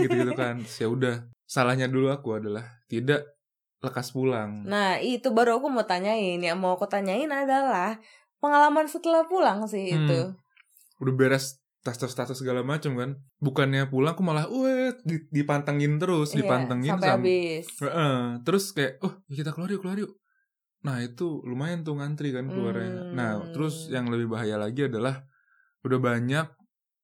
gitu-gitu 0.00 0.32
kan. 0.32 0.62
Ya 0.78 0.86
udah, 0.86 1.14
salahnya 1.44 1.86
dulu 1.86 2.08
aku 2.08 2.34
adalah 2.34 2.64
tidak 2.86 3.26
lekas 3.78 4.10
pulang. 4.10 4.62
Nah 4.62 4.96
itu 4.96 5.26
baru 5.28 5.58
aku 5.58 5.66
mau 5.66 5.82
tanyain. 5.82 6.38
Yang 6.38 6.54
mau 6.56 6.72
aku 6.72 6.86
tanyain 6.86 7.26
adalah 7.26 7.98
pengalaman 8.38 8.86
setelah 8.86 9.26
pulang 9.26 9.66
sih 9.66 9.90
Hmm. 9.90 9.98
itu. 10.00 10.20
Udah 10.98 11.12
beres 11.12 11.58
tas-tas-tas 11.82 12.30
segala 12.32 12.62
macam 12.62 12.94
kan. 12.94 13.10
Bukannya 13.38 13.90
pulang 13.90 14.14
aku 14.14 14.22
malah, 14.22 14.46
di- 15.02 15.26
dipantengin 15.28 15.98
terus, 15.98 16.30
Iya, 16.30 16.46
dipantengin 16.46 16.94
sampai 16.94 17.08
sam- 17.08 17.18
habis. 17.18 17.64
Heeh. 17.80 18.14
Terus 18.40 18.64
kayak, 18.70 18.92
oh 19.02 19.12
kita 19.26 19.50
keluar 19.50 19.66
yuk, 19.68 19.82
keluar 19.82 19.98
yuk. 19.98 20.14
Nah 20.82 20.98
itu 21.02 21.40
lumayan 21.46 21.86
tuh 21.86 21.94
ngantri 21.98 22.34
kan 22.34 22.50
keluarnya. 22.50 22.90
Hmm. 22.90 23.14
Nah 23.14 23.30
terus 23.54 23.86
yang 23.88 24.10
lebih 24.10 24.30
bahaya 24.30 24.58
lagi 24.58 24.90
adalah 24.90 25.22
udah 25.82 25.98
banyak 25.98 26.46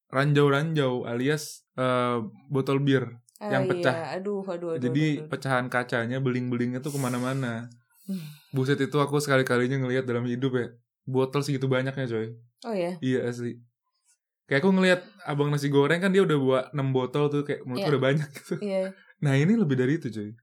ranjau-ranjau 0.09 1.07
alias 1.07 1.63
eh, 1.79 2.19
botol 2.51 2.83
bir. 2.83 3.07
Ah, 3.39 3.55
yang 3.55 3.71
pecah. 3.71 3.95
Iya. 3.95 4.19
Aduh, 4.19 4.43
aduh, 4.43 4.75
aduh. 4.75 4.83
Jadi 4.83 5.03
aduh, 5.15 5.19
aduh. 5.23 5.29
pecahan 5.31 5.65
kacanya, 5.71 6.19
beling-belingnya 6.19 6.83
tuh 6.83 6.91
ke 6.91 6.99
mana-mana. 6.99 7.71
Hmm. 8.03 8.19
Buset 8.51 8.75
itu 8.83 8.99
aku 8.99 9.23
sekali-kalinya 9.23 9.79
ngelihat 9.79 10.03
dalam 10.03 10.27
hidup 10.27 10.59
ya. 10.59 10.67
Botol 11.07 11.39
segitu 11.39 11.71
banyaknya 11.71 12.03
coy. 12.03 12.35
Oh 12.67 12.75
ya. 12.75 12.99
Iya 12.99 13.31
asli. 13.31 13.55
Kayak 14.43 14.65
aku 14.65 14.69
ngelihat 14.75 15.01
abang 15.23 15.53
nasi 15.53 15.71
goreng 15.71 16.03
kan 16.03 16.11
dia 16.11 16.25
udah 16.25 16.37
bawa 16.41 16.59
6 16.75 16.89
botol 16.91 17.31
tuh 17.31 17.47
kayak 17.47 17.63
menurutku 17.63 17.87
Iya. 17.87 17.93
udah 17.95 18.03
banyak 18.03 18.29
gitu. 18.35 18.53
Iya. 18.59 18.81
Nah 19.23 19.33
ini 19.39 19.53
lebih 19.55 19.75
dari 19.79 19.95
itu 20.01 20.11
coy. 20.11 20.35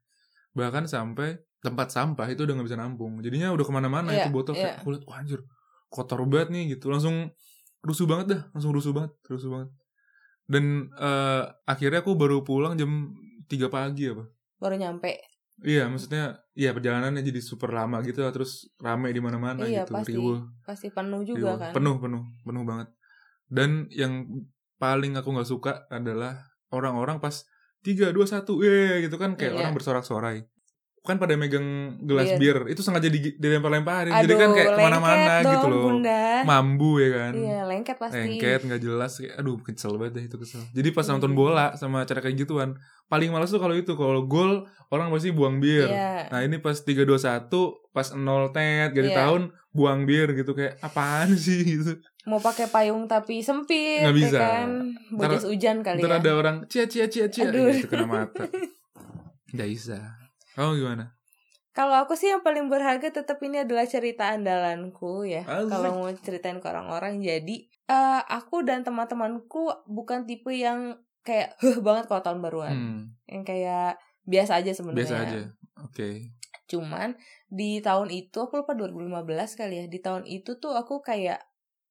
Bahkan 0.57 0.89
sampai 0.89 1.37
tempat 1.67 1.91
sampah 1.91 2.27
itu 2.31 2.47
udah 2.47 2.55
nggak 2.55 2.69
bisa 2.71 2.79
nampung. 2.79 3.19
Jadinya 3.19 3.51
udah 3.51 3.65
ke 3.67 3.73
mana-mana 3.75 4.09
Iya, 4.15 4.25
itu 4.25 4.31
botol 4.31 4.55
kayak 4.55 4.79
iya. 4.79 4.79
aku 4.79 4.89
lihat 4.95 5.05
wah 5.11 5.19
anjir 5.19 5.41
kotor 5.91 6.23
banget 6.25 6.49
nih 6.55 6.65
gitu. 6.79 6.87
Langsung 6.89 7.35
rusuh 7.83 8.07
banget 8.07 8.27
dah, 8.31 8.43
langsung 8.55 8.71
rusuh 8.71 8.95
banget, 8.95 9.13
rusuh 9.27 9.51
banget. 9.51 9.69
Dan 10.47 10.65
eh, 10.95 11.43
akhirnya 11.67 12.07
aku 12.07 12.15
baru 12.15 12.47
pulang 12.47 12.79
jam 12.79 13.11
3 13.51 13.67
pagi 13.67 14.07
apa. 14.07 14.25
Baru 14.63 14.79
nyampe. 14.79 15.19
Iya, 15.57 15.89
maksudnya 15.89 16.37
iya 16.53 16.77
perjalanannya 16.77 17.25
jadi 17.25 17.41
super 17.41 17.73
lama 17.73 18.05
gitu 18.05 18.21
lah, 18.21 18.29
terus 18.29 18.69
rame 18.77 19.09
di 19.09 19.25
mana-mana 19.25 19.65
Iya, 19.65 19.89
gitu, 19.89 19.93
pasti. 19.97 20.13
riuh, 20.13 20.41
Pasti 20.61 20.87
penuh 20.93 21.25
juga 21.25 21.57
riuh. 21.57 21.57
kan. 21.57 21.73
Penuh, 21.73 21.97
penuh, 21.97 22.23
penuh 22.45 22.63
banget. 22.69 22.89
Dan 23.49 23.89
yang 23.89 24.29
paling 24.77 25.17
aku 25.17 25.33
nggak 25.33 25.49
suka 25.49 25.73
adalah 25.89 26.37
orang-orang 26.69 27.25
pas 27.25 27.41
tiga 27.81 28.13
dua 28.13 28.29
satu, 28.29 28.61
eh 28.61 29.01
gitu 29.09 29.17
kan 29.17 29.33
kayak 29.33 29.57
Iya. 29.57 29.59
orang 29.65 29.73
bersorak-sorai. 29.73 30.45
Kan 31.07 31.17
pada 31.17 31.33
megang 31.33 31.63
gelas 32.03 32.29
Iya. 32.29 32.37
bir, 32.37 32.57
itu 32.67 32.83
sengaja 32.83 33.07
di, 33.07 33.33
dilempar-lemparin, 33.33 34.11
jadi 34.13 34.35
kan 34.35 34.49
kayak 34.51 34.69
ke 34.69 34.81
mana-mana 34.81 35.35
gitu 35.41 35.67
loh. 35.67 35.83
Bunda. 35.87 36.43
mambu 36.43 36.99
ya 36.99 37.09
kan 37.13 37.33
Iya, 37.33 37.59
lengket 37.65 37.97
pasti. 37.97 38.19
lengket 38.19 38.61
nggak 38.61 38.81
jelas 38.81 39.13
kayak 39.17 39.35
aduh 39.37 39.57
kesel 39.59 39.95
banget 39.95 40.13
deh 40.13 40.25
itu 40.27 40.37
kesel 40.37 40.61
jadi 40.69 40.89
pas 40.91 41.03
Iya. 41.03 41.13
nonton 41.15 41.33
bola 41.33 41.67
sama 41.75 42.03
acara 42.03 42.19
kayak 42.19 42.37
gituan 42.37 42.75
paling 43.07 43.31
males 43.31 43.49
tuh 43.49 43.57
kalau 43.57 43.73
itu 43.73 43.95
kalau 43.95 44.25
gol 44.25 44.63
orang 44.89 45.09
pasti 45.09 45.31
buang 45.31 45.57
bir 45.57 45.87
Iya. 45.87 46.27
nah 46.29 46.41
ini 46.41 46.59
pas 46.59 46.75
tiga 46.77 47.03
dua 47.03 47.17
satu 47.17 47.79
pas 47.91 48.11
0 48.11 48.19
tet 48.51 48.91
ganti 48.91 49.09
Iya. 49.09 49.19
tahun 49.23 49.43
buang 49.71 50.05
bir 50.05 50.35
gitu 50.35 50.53
kayak 50.53 50.77
apaan 50.81 51.33
sih 51.37 51.63
gitu 51.63 51.95
Mau 52.25 52.37
pakai 52.37 52.67
payung 52.67 53.07
tapi 53.07 53.39
sempit, 53.39 54.03
Nggak 54.03 54.11
ya 54.11 54.19
bisa. 54.19 54.39
kan? 54.41 54.69
Bojas 55.11 55.47
hujan 55.47 55.77
kali 55.81 56.03
ntar 56.03 56.11
ya. 56.11 56.19
ada 56.19 56.31
orang 56.33 56.57
cia 56.67 56.85
cia 56.85 57.07
cia 57.07 57.27
cia 57.27 57.47
Aduh. 57.47 57.71
gitu 57.71 57.87
kena 57.87 58.03
mata 58.05 58.51
nggak 59.55 59.69
bisa 59.69 59.99
kamu 60.57 60.83
gimana 60.83 61.15
Kalau 61.77 61.93
aku 61.93 62.17
sih 62.17 62.33
yang 62.33 62.41
paling 62.41 62.73
berharga 62.73 63.13
tetap 63.13 63.37
ini 63.45 63.61
adalah 63.61 63.85
cerita 63.85 64.33
andalanku 64.33 65.29
ya. 65.29 65.45
Kalau 65.45 65.93
mau 65.93 66.09
ceritain 66.09 66.57
ke 66.57 66.65
orang-orang, 66.73 67.21
jadi 67.21 67.69
eh, 67.69 68.21
aku 68.33 68.65
dan 68.65 68.81
teman-temanku 68.81 69.85
bukan 69.85 70.25
tipe 70.25 70.57
yang 70.57 70.97
kayak 71.21 71.53
heh 71.61 71.77
banget 71.85 72.09
kalau 72.09 72.25
tahun 72.25 72.41
baruan, 72.41 72.73
hmm, 72.73 73.01
yang 73.29 73.45
kayak 73.45 74.01
biasa 74.25 74.65
aja 74.65 74.73
sebenarnya. 74.73 75.05
biasa 75.05 75.15
aja 75.21 75.41
oke 75.85 76.09
Cuman 76.67 77.15
di 77.47 77.79
tahun 77.79 78.11
itu 78.11 78.43
aku 78.43 78.63
lupa 78.63 78.75
2015 78.75 79.55
kali 79.55 79.75
ya. 79.83 79.85
Di 79.87 79.99
tahun 80.03 80.27
itu 80.27 80.59
tuh 80.59 80.75
aku 80.75 80.99
kayak 80.99 81.39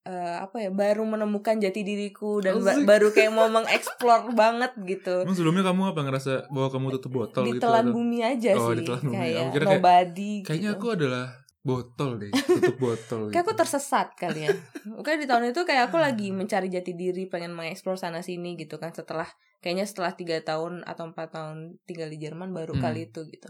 eh, 0.05 0.37
apa 0.37 0.57
ya 0.59 0.69
baru 0.69 1.01
menemukan 1.01 1.57
jati 1.57 1.81
diriku 1.81 2.37
dan 2.37 2.61
ba- 2.61 2.77
baru 2.79 3.09
kayak 3.09 3.31
mau 3.31 3.49
mengeksplor 3.49 4.29
banget 4.37 4.71
gitu. 4.79 5.21
emang 5.21 5.33
sebelumnya 5.33 5.65
kamu 5.65 5.81
apa 5.91 6.01
ngerasa 6.01 6.31
bahwa 6.47 6.69
kamu 6.69 6.87
tutup 6.95 7.11
botol 7.15 7.43
gitu 7.43 7.57
Ditelan 7.57 7.89
bumi 7.89 8.21
aja 8.21 8.53
Oh, 8.53 8.69
sih. 8.69 8.79
ditelan 8.79 9.01
bumi. 9.03 9.15
Kayak 9.15 9.35
Aku 9.35 9.49
kira 9.51 9.63
kayak- 9.63 9.75
nobody 9.75 10.33
kayaknya 10.41 10.69
gitu. 10.69 10.77
aku 10.77 10.87
adalah 10.91 11.25
botol 11.59 12.09
deh 12.15 12.29
tutup 12.29 12.77
botol 12.77 13.21
Kayak 13.33 13.41
aku 13.41 13.51
gitu. 13.51 13.59
tersesat 13.59 14.07
kali 14.13 14.39
ya. 14.45 14.53
Mungkin 14.93 15.17
di 15.17 15.25
tahun 15.25 15.49
itu 15.49 15.61
kayak 15.63 15.89
aku 15.89 15.97
lagi 15.97 16.29
mencari 16.29 16.69
jati 16.69 16.93
diri, 16.93 17.25
pengen 17.25 17.51
mengeksplor 17.51 17.97
sana 17.97 18.21
sini 18.21 18.53
gitu 18.53 18.77
kan. 18.77 18.93
Setelah 18.93 19.25
kayaknya 19.59 19.83
setelah 19.83 20.13
tiga 20.13 20.37
tahun 20.39 20.85
atau 20.85 21.09
empat 21.09 21.33
tahun 21.33 21.81
tinggal 21.83 22.07
di 22.07 22.21
Jerman 22.21 22.53
baru 22.53 22.77
Hmm. 22.77 22.85
kali 22.85 23.09
itu 23.09 23.25
gitu. 23.25 23.49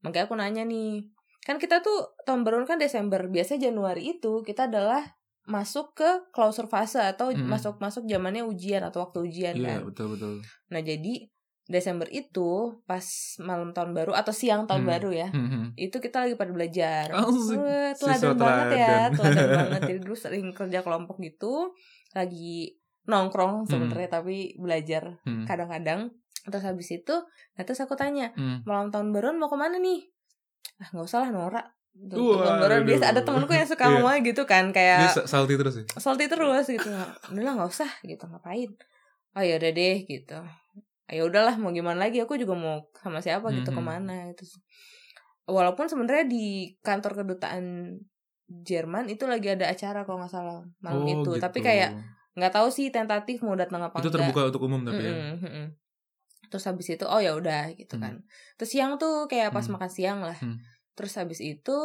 Makanya 0.00 0.24
aku 0.24 0.34
nanya 0.34 0.64
nih, 0.64 1.04
kan 1.42 1.60
kita 1.60 1.78
tuh 1.78 2.16
tahun 2.24 2.40
baru 2.40 2.64
kan 2.64 2.80
Desember. 2.80 3.20
Biasanya 3.22 3.68
Januari 3.68 4.08
itu 4.10 4.40
kita 4.40 4.66
adalah 4.66 5.04
masuk 5.44 5.92
ke 5.92 6.06
closure 6.30 6.66
fase 6.66 7.02
atau 7.02 7.28
Hmm. 7.28 7.46
masuk 7.46 7.76
masuk 7.76 8.06
zamannya 8.06 8.42
ujian 8.42 8.80
atau 8.80 9.02
waktu 9.02 9.18
ujian 9.22 9.54
iya 9.54 9.78
kan. 9.78 9.90
betul 9.90 10.06
betul 10.14 10.32
Nah 10.68 10.80
jadi 10.80 11.26
Desember 11.62 12.06
itu 12.06 12.50
pas 12.84 13.02
malam 13.38 13.70
tahun 13.70 13.90
baru 13.92 14.12
atau 14.12 14.30
siang 14.30 14.66
tahun 14.66 14.82
Hmm. 14.82 14.92
baru 14.92 15.10
ya 15.12 15.28
Hmm, 15.28 15.48
hmm. 15.48 15.66
itu 15.76 15.96
kita 15.96 16.22
lagi 16.22 16.34
pada 16.34 16.50
belajar. 16.50 17.06
Asik. 17.12 17.54
Wah, 17.54 17.90
teladan 17.92 18.34
banget 18.36 18.66
ya, 18.76 18.96
teladan. 19.08 19.46
banget. 19.56 19.80
Jadi 19.84 19.98
dulu 20.00 20.16
sering 20.16 20.46
kerja 20.50 20.78
kelompok 20.80 21.16
gitu, 21.18 21.70
lagi 22.12 22.76
nongkrong 23.04 23.66
sebenarnya 23.68 24.08
tapi 24.12 24.54
belajar 24.56 25.22
Hmm. 25.22 25.42
kadang-kadang. 25.42 26.10
Terus 26.42 26.64
habis 26.64 26.90
itu, 26.92 27.14
nah 27.52 27.62
terus 27.62 27.78
aku 27.78 27.94
tanya, 27.94 28.30
Hmm. 28.32 28.62
malam 28.64 28.90
tahun 28.90 29.10
baruan 29.10 29.38
mau 29.38 29.46
ke 29.46 29.54
mana 29.54 29.78
nih? 29.78 30.02
Ah 30.76 30.88
nggak 30.88 31.04
usah 31.04 31.20
lah 31.20 31.30
Nora. 31.30 31.62
Baruan 31.94 32.82
biasa 32.82 33.04
ada 33.06 33.20
aduh. 33.20 33.24
temanku 33.26 33.52
yang 33.52 33.64
suka 33.64 33.84
Iya. 33.84 33.92
ngomong 33.94 34.24
gitu 34.24 34.42
kan, 34.42 34.64
dia 34.66 34.74
kayak 34.74 35.12
sa- 35.12 35.28
salty 35.28 35.54
terus 35.54 35.74
ya 35.74 35.84
salty 35.94 36.24
terus 36.26 36.64
gitu. 36.66 36.88
Udah 37.28 37.42
lah 37.42 37.52
nggak 37.54 37.70
usah 37.70 37.90
gitu, 38.02 38.24
ngapain? 38.24 38.70
Oh 39.32 39.40
ya 39.40 39.56
udah 39.56 39.70
deh 39.70 39.96
gitu. 40.02 40.38
Ya 41.06 41.22
udahlah 41.22 41.54
mau 41.54 41.70
gimana 41.70 42.00
lagi 42.00 42.18
aku 42.18 42.36
juga 42.36 42.54
mau 42.54 42.88
sama 42.96 43.20
siapa 43.20 43.48
gitu 43.50 43.68
Mhm. 43.68 43.76
ke 43.76 43.82
mana 43.82 44.16
itu. 44.28 44.44
Walaupun 45.44 45.86
sebenarnya 45.86 46.24
di 46.24 46.44
kantor 46.78 47.12
kedutaan 47.18 47.64
Jerman 48.48 49.08
itu 49.08 49.24
lagi 49.24 49.48
ada 49.48 49.64
acara 49.66 50.02
kalau 50.02 50.20
nggak 50.20 50.28
salah 50.30 50.60
malam 50.78 51.00
Oh, 51.00 51.06
itu. 51.06 51.16
gitu. 51.28 51.30
Tapi 51.38 51.58
kayak 51.60 51.90
nggak 52.32 52.52
tahu 52.52 52.68
sih 52.68 52.88
tentatif 52.88 53.40
mau 53.40 53.52
datang 53.52 53.80
apa 53.80 53.96
itu 53.96 54.08
enggak. 54.08 54.24
terbuka 54.24 54.48
untuk 54.48 54.62
umum 54.62 54.80
tapi 54.82 55.00
ya 55.00 55.12
Mm-mm, 55.12 55.36
mm-mm. 55.38 55.66
Terus 56.48 56.64
habis 56.66 56.84
itu 56.86 57.04
oh 57.04 57.16
ya 57.16 57.32
udah 57.32 57.72
gitu 57.72 57.94
Hmm. 57.94 58.02
kan. 58.02 58.14
Terus 58.54 58.70
siang 58.70 58.96
tuh 58.96 59.24
kayak 59.26 59.50
pas 59.50 59.60
Hmm. 59.62 59.72
makan 59.74 59.88
siang 59.88 60.20
lah. 60.20 60.36
Hmm. 60.36 60.60
Terus 60.92 61.12
habis 61.16 61.38
itu 61.38 61.78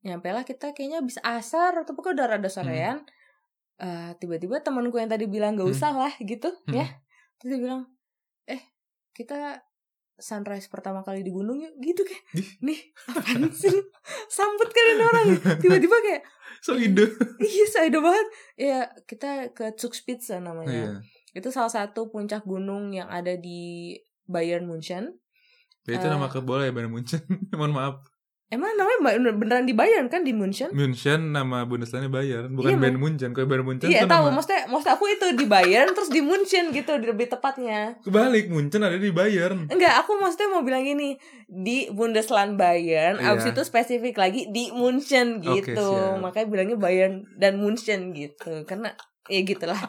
nyampe 0.00 0.28
lah 0.28 0.42
kita 0.42 0.72
kayaknya 0.72 1.00
habis 1.00 1.16
asar 1.20 1.80
atau 1.80 1.92
pokoknya 1.92 2.14
udah 2.14 2.26
rada 2.36 2.48
sorean. 2.48 2.98
Eh, 3.76 4.10
tiba-tiba 4.16 4.60
temanku 4.60 4.96
yang 4.96 5.08
tadi 5.08 5.26
bilang 5.26 5.54
gak 5.54 5.66
Hmm. 5.66 5.74
usah 5.74 5.92
lah 5.92 6.12
gitu 6.16 6.52
Hmm. 6.64 6.74
ya. 6.74 6.86
Terus 7.36 7.48
dia 7.50 7.60
bilang, 7.60 7.82
"Eh, 8.44 8.62
kita 9.10 9.60
sunrise 10.14 10.68
pertama 10.68 11.02
kali 11.02 11.20
di 11.20 11.28
gunung 11.28 11.58
yuk." 11.58 11.74
Gitu 11.78 12.00
kayak. 12.00 12.22
Ih. 12.34 12.48
Nih, 12.62 12.80
apaan 13.06 13.50
sih? 13.50 13.74
Sambut 14.28 14.68
kalian 14.70 15.00
orang. 15.02 15.26
Tiba-tiba 15.58 15.96
kayak 16.00 16.22
so 16.60 16.76
ide 16.76 17.04
Iya, 17.36 17.64
saya 17.66 17.88
banget. 17.90 18.26
Ya, 18.54 18.78
kita 19.04 19.50
ke 19.50 19.74
Zugspitze 19.74 20.38
namanya 20.38 20.70
iya 20.70 20.90
itu 21.34 21.50
salah 21.50 21.66
satu 21.66 22.14
puncak 22.14 22.46
gunung 22.46 22.94
yang 22.94 23.10
ada 23.10 23.34
di 23.34 23.90
Bayern 24.24 24.70
Munchen. 24.70 25.18
Ya, 25.82 25.98
itu 25.98 26.06
Eh. 26.06 26.12
nama 26.14 26.30
klub 26.30 26.46
bola 26.46 26.62
ya 26.62 26.70
Bayern 26.70 26.94
Munchen 26.94 27.26
mohon 27.58 27.74
maaf 27.74 28.06
Emang 28.46 28.76
namanya 28.76 29.00
beneran 29.32 29.64
di 29.64 29.72
Bayern 29.72 30.06
kan 30.06 30.20
di 30.20 30.30
Munchen? 30.30 30.68
Munchen 30.70 31.32
nama 31.32 31.64
Bundesliga 31.64 32.06
Bayern 32.06 32.52
bukan 32.52 32.70
Iya, 32.70 32.78
Bayern 32.78 33.00
Munchen 33.00 33.30
kalau 33.32 33.48
Bayern 33.48 33.64
Munchen 33.64 33.88
Iya 33.88 34.04
tahu, 34.04 34.28
nama 34.28 34.36
maksudnya 34.36 34.62
maksud 34.68 34.90
aku 34.90 35.04
itu 35.08 35.26
di 35.32 35.44
Bayern 35.44 35.90
terus 35.90 36.06
di 36.06 36.20
Munchen 36.20 36.68
gitu 36.70 36.92
lebih 36.94 37.26
tepatnya. 37.26 37.96
kebalik 38.00 38.46
Munchen 38.46 38.80
ada 38.80 38.94
di 38.94 39.10
Bayern 39.10 39.64
Enggak, 39.66 39.96
aku 39.98 40.20
maksudnya 40.20 40.48
mau 40.50 40.60
bilang 40.60 40.84
gini 40.84 41.16
di 41.46 41.88
Bundesland 41.88 42.54
Bayern, 42.54 43.16
Iya. 43.16 43.32
abis 43.32 43.48
itu 43.48 43.62
spesifik 43.62 44.14
lagi 44.14 44.46
di 44.46 44.68
Munchen 44.70 45.40
Oke, 45.40 45.64
gitu. 45.64 45.80
siap. 45.90 46.20
Makanya 46.20 46.46
bilangnya 46.46 46.76
Bayern 46.76 47.14
dan 47.34 47.56
Munchen 47.56 48.12
gitu. 48.12 48.62
Karena 48.62 48.92
ya 49.26 49.40
gitulah. 49.40 49.80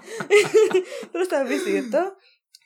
terus 1.12 1.27
habis 1.29 1.59
itu 1.62 2.01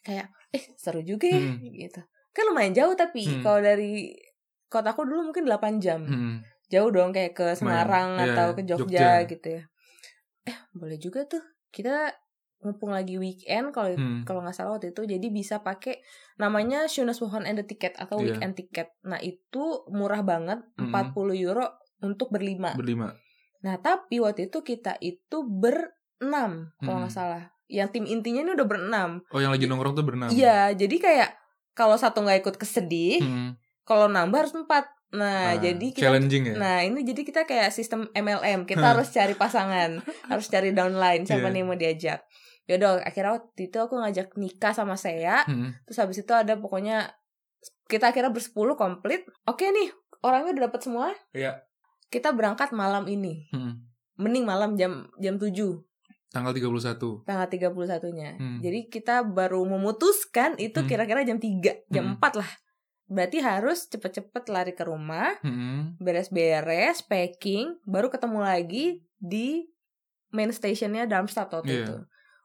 kayak 0.02 0.30
eh 0.50 0.64
seru 0.76 1.02
juga 1.02 1.26
ya 1.28 1.42
Hmm. 1.50 1.66
gitu. 1.66 2.02
Kan 2.30 2.46
lumayan 2.46 2.72
jauh 2.72 2.94
tapi 2.94 3.26
Hmm. 3.26 3.42
kalau 3.42 3.60
dari 3.60 4.14
kotaku 4.70 5.04
dulu 5.04 5.22
mungkin 5.28 5.44
8 5.44 5.78
jam. 5.78 6.02
Hmm. 6.02 6.36
Jauh 6.68 6.88
dong 6.88 7.10
kayak 7.10 7.34
ke 7.34 7.46
Semarang 7.54 8.14
Iya, 8.16 8.26
atau 8.30 8.46
iya. 8.46 8.56
ke 8.56 8.62
Jogja, 8.64 8.86
Jogja. 8.86 9.10
gitu 9.28 9.48
ya. 9.52 9.64
Eh, 10.46 10.58
boleh 10.72 10.96
juga 10.96 11.26
tuh. 11.26 11.42
Kita 11.68 12.14
mumpung 12.60 12.92
lagi 12.92 13.16
weekend 13.16 13.72
kalau 13.72 13.90
Hmm. 13.90 14.22
kalau 14.22 14.40
nggak 14.40 14.54
salah 14.54 14.76
waktu 14.76 14.92
itu 14.92 15.08
jadi 15.08 15.28
bisa 15.28 15.60
pakai 15.60 16.04
namanya 16.36 16.86
Schönes 16.86 17.18
Wochenende 17.18 17.64
ticket 17.64 17.96
atau 17.96 18.18
Iya. 18.18 18.36
weekend 18.36 18.54
ticket. 18.54 18.94
Nah, 19.02 19.18
itu 19.18 19.64
murah 19.88 20.22
banget, 20.22 20.60
Mm-mm. 20.74 20.88
40 20.88 21.34
euro 21.34 21.66
untuk 22.00 22.30
berlima. 22.30 22.72
berlima 22.74 23.16
Nah, 23.60 23.76
tapi 23.76 24.18
waktu 24.18 24.48
itu 24.48 24.62
kita 24.62 24.96
itu 24.98 25.38
berenam 25.44 26.72
kalau 26.78 27.00
nggak 27.00 27.12
Mm. 27.12 27.18
salah. 27.18 27.44
Yang 27.66 27.90
tim 27.92 28.06
intinya 28.06 28.42
ini 28.42 28.52
udah 28.52 28.66
berenam. 28.66 29.10
oh 29.26 29.38
yang 29.38 29.50
lagi 29.50 29.66
nongkrong 29.66 29.94
tuh 29.94 30.04
berenam 30.04 30.30
Iya, 30.30 30.74
jadi 30.74 30.96
kayak 30.98 31.30
kalau 31.74 31.96
satu 31.96 32.22
nggak 32.22 32.40
ikut 32.40 32.56
kesedih, 32.56 33.20
Hmm. 33.20 33.50
Kalau 33.90 34.06
nambah 34.06 34.38
harus 34.38 34.54
empat. 34.54 34.86
Nah, 35.10 35.52
Ah, 35.52 35.54
jadi 35.58 35.90
kita 35.90 36.06
challenging 36.06 36.44
ya 36.46 36.54
Nah 36.54 36.86
ini 36.86 37.02
jadi 37.02 37.26
kita 37.26 37.42
kayak 37.44 37.74
sistem 37.74 38.06
MLM 38.14 38.70
Kita 38.70 38.94
harus 38.94 39.10
cari 39.10 39.34
pasangan 39.34 39.98
Harus 40.30 40.46
cari 40.48 40.70
downline 40.70 41.26
Siapa 41.26 41.50
Iya. 41.50 41.56
nih 41.58 41.64
mau 41.66 41.74
diajak 41.74 42.22
Yaudah 42.64 43.02
akhirnya 43.02 43.34
waktu 43.34 43.62
itu 43.66 43.78
aku 43.80 43.98
ngajak 43.98 44.38
nikah 44.38 44.70
sama 44.70 44.94
saya 44.94 45.42
Hmm. 45.44 45.74
Terus 45.84 45.98
habis 45.98 46.22
itu 46.22 46.30
ada 46.30 46.54
pokoknya 46.54 47.10
Kita 47.84 48.14
akhirnya 48.14 48.30
bersepuluh 48.30 48.78
komplit 48.78 49.26
Oke 49.44 49.66
nih 49.68 49.90
orangnya 50.22 50.54
udah 50.54 50.64
dapat 50.70 50.82
semua 50.86 51.10
Iya. 51.34 51.58
Kita 52.06 52.30
berangkat 52.30 52.70
malam 52.70 53.10
ini 53.10 53.50
Hmm. 53.50 53.82
Mending 54.14 54.46
malam 54.46 54.78
jam 54.78 55.10
jam 55.18 55.42
7 55.42 55.50
tanggal 56.30 56.54
31 56.54 57.26
Tanggal 57.26 57.48
31 57.50 57.74
nya 58.14 58.38
Hmm. 58.38 58.62
Jadi 58.62 58.94
kita 58.94 59.26
baru 59.26 59.66
memutuskan 59.66 60.54
Itu 60.56 60.86
Hmm. 60.86 60.88
kira-kira 60.88 61.26
jam 61.26 61.42
3 61.42 61.82
Jam 61.90 62.06
Hmm. 62.06 62.22
4 62.22 62.38
lah 62.38 62.52
Berarti 63.10 63.42
harus 63.42 63.86
cepet-cepet 63.86 64.44
lari 64.48 64.72
ke 64.72 64.84
rumah 64.84 65.34
Hmm. 65.42 65.98
beres-beres, 65.98 67.02
packing, 67.02 67.82
baru 67.84 68.08
ketemu 68.08 68.40
lagi 68.40 68.86
di 69.16 69.66
main 70.30 70.50
stationnya 70.50 71.04
Darmstadt 71.04 71.50
waktu 71.52 71.74
Iya. 71.74 71.84
itu 71.84 71.96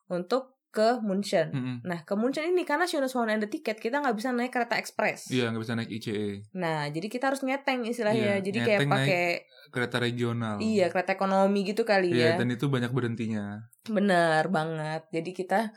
untuk 0.06 0.42
ke 0.71 0.99
Munchen. 0.99 1.49
Hmm. 1.49 1.76
Nah 1.83 2.02
ke 2.02 2.12
Munchen 2.12 2.42
ini 2.44 2.64
karena 2.64 2.83
Schönes 2.83 3.14
Wochenende 3.14 3.47
tiket 3.47 3.78
kita 3.78 4.00
nggak 4.00 4.11
bisa 4.12 4.33
naik 4.33 4.50
kereta 4.50 4.75
ekspres. 4.75 5.30
Iya 5.30 5.47
nggak 5.49 5.62
bisa 5.62 5.75
naik 5.76 5.87
ICE 5.92 6.50
Nah 6.52 6.90
jadi 6.90 7.06
kita 7.06 7.30
harus 7.30 7.40
ngeteng 7.40 7.87
istilahnya. 7.87 8.35
Iya, 8.35 8.42
jadi 8.42 8.59
kayak 8.59 8.80
ngeteng 8.80 8.90
naik 8.90 9.06
pakai 9.06 9.26
kereta 9.71 9.97
regional. 9.99 10.56
iya 10.59 10.90
kereta 10.90 11.14
ekonomi 11.14 11.62
gitu 11.62 11.85
kali 11.85 12.11
Iya 12.11 12.35
ya. 12.35 12.37
dan 12.37 12.50
itu 12.50 12.66
banyak 12.66 12.90
berhentinya. 12.90 13.71
Bener 13.87 14.49
banget. 14.49 15.06
Jadi 15.12 15.30
kita 15.30 15.71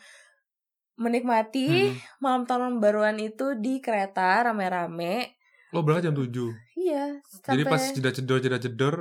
menikmati 0.98 1.94
Hmm. 1.94 1.98
malam 2.20 2.44
tahun 2.44 2.78
baruan 2.78 3.18
itu 3.18 3.54
di 3.56 3.78
kereta 3.78 4.42
rame-rame. 4.44 5.38
Lo 5.70 5.82
berangkat 5.82 6.10
jam 6.10 6.16
7 6.16 6.50
Iya. 6.74 7.20
Jadi 7.44 7.62
Sampai, 7.62 7.72
pas 7.72 7.84
jeda 7.92 8.12
cedor 8.12 8.38
jeda 8.40 8.58
cedor 8.58 8.96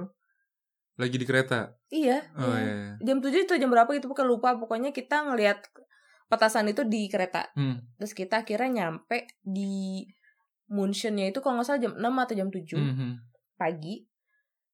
lagi 0.96 1.16
di 1.16 1.24
kereta. 1.24 1.72
Iya. 1.88 2.20
Oh 2.36 2.52
iya. 2.52 2.64
iya. 2.64 2.92
jam 3.00 3.18
7 3.18 3.44
itu 3.44 3.54
jam 3.56 3.68
berapa 3.68 3.88
gitu 3.90 4.06
pokoknya 4.06 4.28
lupa 4.28 4.48
pokoknya 4.54 4.90
kita 4.90 5.24
ngelihat 5.24 5.64
petasan 6.26 6.66
itu 6.66 6.82
di 6.82 7.06
kereta 7.06 7.48
Hmm. 7.54 7.80
terus 7.96 8.10
kita 8.10 8.42
akhirnya 8.42 8.68
nyampe 8.90 9.30
di 9.40 10.02
Munchennya 10.66 11.30
itu 11.30 11.38
kalau 11.38 11.62
nggak 11.62 11.66
salah 11.66 11.78
jam 11.80 11.94
6 11.94 12.02
atau 12.18 12.34
jam 12.34 12.48
7 12.50 12.74
Hmm, 12.74 12.92
hmm. 12.92 13.12
pagi 13.54 14.02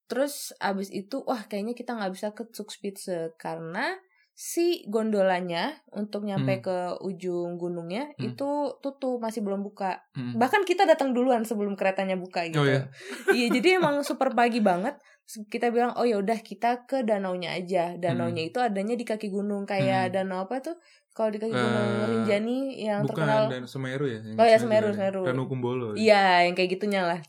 terus 0.09 0.57
abis 0.57 0.89
itu 0.89 1.21
wah 1.23 1.45
kayaknya 1.45 1.73
kita 1.73 1.93
nggak 1.93 2.13
bisa 2.13 2.33
ke 2.33 2.49
Zugspitze 2.49 3.37
karena 3.37 3.97
si 4.43 4.83
gondolanya 4.91 5.71
untuk 5.95 6.27
nyampe 6.27 6.59
Hmm. 6.59 6.65
ke 6.67 6.77
ujung 7.01 7.55
gunungnya 7.55 8.11
Hmm. 8.19 8.27
itu 8.27 8.51
tutup 8.83 9.23
masih 9.23 9.39
belum 9.39 9.63
buka 9.63 10.03
Mm. 10.19 10.35
bahkan 10.35 10.67
kita 10.67 10.83
datang 10.83 11.15
duluan 11.15 11.47
sebelum 11.47 11.79
keretanya 11.79 12.19
buka 12.19 12.51
gitu 12.51 12.59
Oh, 12.59 12.67
ya? 12.67 12.91
iya 13.31 13.47
jadi 13.49 13.69
emang 13.79 14.03
super 14.03 14.35
pagi 14.35 14.59
banget 14.59 14.99
kita 15.47 15.71
bilang 15.71 15.95
oh 15.95 16.03
ya 16.03 16.19
udah 16.19 16.43
kita 16.43 16.83
ke 16.85 17.07
danaunya 17.07 17.55
aja 17.55 17.95
danaunya 17.95 18.43
itu 18.43 18.59
adanya 18.59 18.99
di 18.99 19.07
kaki 19.07 19.31
gunung 19.31 19.63
kayak 19.63 20.11
Hmm. 20.11 20.15
danau 20.19 20.43
apa 20.43 20.59
tuh 20.59 20.75
kalau 21.13 21.31
di 21.31 21.39
kaki 21.39 21.55
gunung 21.55 21.89
Eh, 21.95 22.09
Rinjani 22.11 22.59
yang 22.83 23.07
Bukan 23.07 23.23
terkenal 23.23 23.47
dan 23.47 23.63
Semeru 23.65 24.11
ya? 24.11 24.19
yang 24.19 24.35
Oh 24.35 24.43
ya, 24.43 24.59
Semeru 24.59 24.91
Semeru, 24.91 24.91
ya? 24.91 24.95
Semeru. 24.99 25.23
Ranu 25.23 25.43
Kumbolo. 25.47 25.87
ya? 25.95 25.97
Iya, 26.03 26.25
yang 26.51 26.55
kayak 26.59 26.71
gitunya 26.73 27.07
lah. 27.07 27.21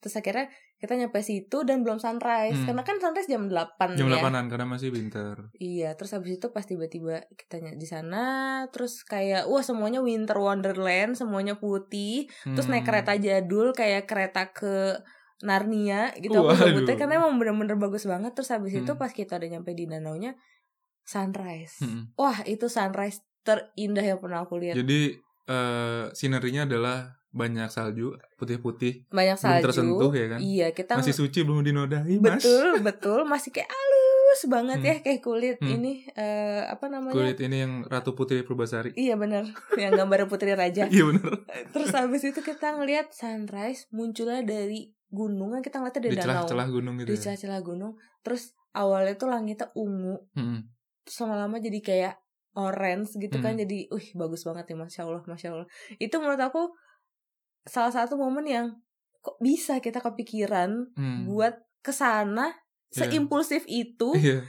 Terus 0.00 0.14
akhirnya 0.14 0.52
kita 0.80 0.96
nyampe 0.96 1.20
situ 1.20 1.60
dan 1.68 1.84
belum 1.84 2.00
sunrise. 2.00 2.56
Hmm. 2.56 2.72
Karena 2.72 2.82
kan 2.88 2.96
sunrise 2.96 3.28
jam 3.28 3.46
8 3.52 4.00
Jam 4.00 4.08
ya. 4.08 4.16
8-an 4.24 4.48
karena 4.48 4.66
masih 4.66 4.88
winter. 4.88 5.52
Iya, 5.60 5.92
terus 5.92 6.16
habis 6.16 6.40
itu 6.40 6.48
pas 6.50 6.64
tiba-tiba 6.64 7.28
kita 7.36 7.60
di 7.76 7.84
sana 7.84 8.24
terus 8.72 9.04
kayak 9.04 9.44
wah 9.44 9.60
semuanya 9.60 10.00
winter 10.00 10.40
wonderland, 10.40 11.20
semuanya 11.20 11.60
putih. 11.60 12.32
Terus 12.48 12.66
naik 12.66 12.88
Hmm. 12.88 12.96
kereta 12.96 13.12
jadul 13.20 13.76
kayak 13.76 14.08
kereta 14.08 14.56
ke 14.56 14.96
Narnia 15.40 16.12
gitu 16.20 16.36
aku 16.36 16.52
Waduh. 16.52 16.64
nyebutnya 16.68 16.96
karena 17.00 17.14
emang 17.16 17.40
bener-bener 17.40 17.76
bagus 17.80 18.04
banget 18.04 18.36
terus 18.36 18.52
habis 18.52 18.76
itu 18.76 18.92
Hmm. 18.92 19.00
pas 19.00 19.08
kita 19.08 19.40
udah 19.40 19.48
nyampe 19.56 19.72
di 19.72 19.84
danaunya 19.88 20.36
sunrise. 21.04 21.80
Mm-mm. 21.80 22.12
Wah, 22.16 22.44
itu 22.44 22.68
sunrise 22.68 23.24
terindah 23.42 24.04
yang 24.04 24.20
pernah 24.20 24.44
aku 24.44 24.60
lihat. 24.60 24.76
Jadi 24.76 25.16
eh 25.50 26.04
sinerinya 26.12 26.68
adalah 26.68 27.19
banyak 27.30 27.66
salju 27.66 28.10
putih-putih 28.34 29.06
Banyak 29.08 29.36
belum 29.36 29.44
salju. 29.46 29.64
tersentuh 29.64 30.10
ya 30.12 30.26
kan? 30.28 30.38
Iya, 30.38 30.66
kita 30.70 30.92
Masih 30.94 31.14
suci 31.14 31.40
belum 31.40 31.62
dinodai 31.62 32.16
mas. 32.16 32.42
betul 32.42 32.68
betul 32.80 33.20
masih 33.22 33.50
kayak 33.50 33.68
halus 33.68 34.18
banget 34.44 34.76
Hmm. 34.76 34.88
ya 34.88 34.94
kayak 35.00 35.20
kulit 35.20 35.56
Hmm. 35.56 35.70
ini 35.72 35.92
eh 36.12 36.62
apa 36.64 36.86
namanya 36.86 37.12
Kulit 37.12 37.38
ini 37.38 37.56
yang 37.60 37.72
Ratu 37.82 38.12
Putri 38.12 38.40
Purbasari. 38.40 38.94
iya 38.94 39.14
benar 39.14 39.46
yang 39.74 39.92
gambar 39.92 40.26
putri 40.26 40.50
raja 40.52 40.86
Iya 40.86 41.04
bener. 41.04 41.46
terus 41.68 41.90
habis 41.92 42.22
itu 42.24 42.40
kita 42.40 42.74
ngelihat 42.74 43.10
sunrise 43.10 43.86
munculnya 43.90 44.42
dari 44.42 44.90
gunung 45.08 45.50
kan 45.50 45.60
kita 45.60 45.78
ngeliatnya 45.78 46.02
dari 46.02 46.12
Di 46.12 46.20
danau 46.20 46.34
celah-celah 46.40 46.68
gunung 46.68 46.94
gitu 46.96 47.08
di 47.08 47.14
ya. 47.14 47.22
celah-celah 47.24 47.60
gunung 47.60 47.92
terus 48.20 48.42
awalnya 48.72 49.14
tuh 49.14 49.28
langitnya 49.28 49.66
ungu 49.72 50.18
Mm-mm. 50.32 50.66
terus 51.00 51.16
lama-lama 51.20 51.58
jadi 51.58 51.78
kayak 51.80 52.14
orange 52.52 53.14
gitu 53.16 53.38
kan 53.38 53.54
Hmm. 53.54 53.60
jadi 53.60 53.78
wih 53.88 54.08
bagus 54.16 54.42
banget 54.42 54.66
ya 54.66 54.76
masya 54.76 55.00
allah 55.04 55.22
masya 55.24 55.48
allah 55.52 55.66
itu 55.96 56.14
menurut 56.16 56.38
aku 56.40 56.70
salah 57.62 57.90
satu 57.90 58.14
momen 58.14 58.44
yang 58.44 58.66
kok 59.18 59.36
bisa 59.38 59.78
kita 59.78 59.98
kepikiran 59.98 60.92
Hmm. 60.92 61.26
buat 61.26 61.54
ke 61.80 61.90
sana 61.90 62.52
Iya. 62.90 63.06
seimpulsif 63.06 63.64
itu 63.66 64.12
Iya, 64.14 64.42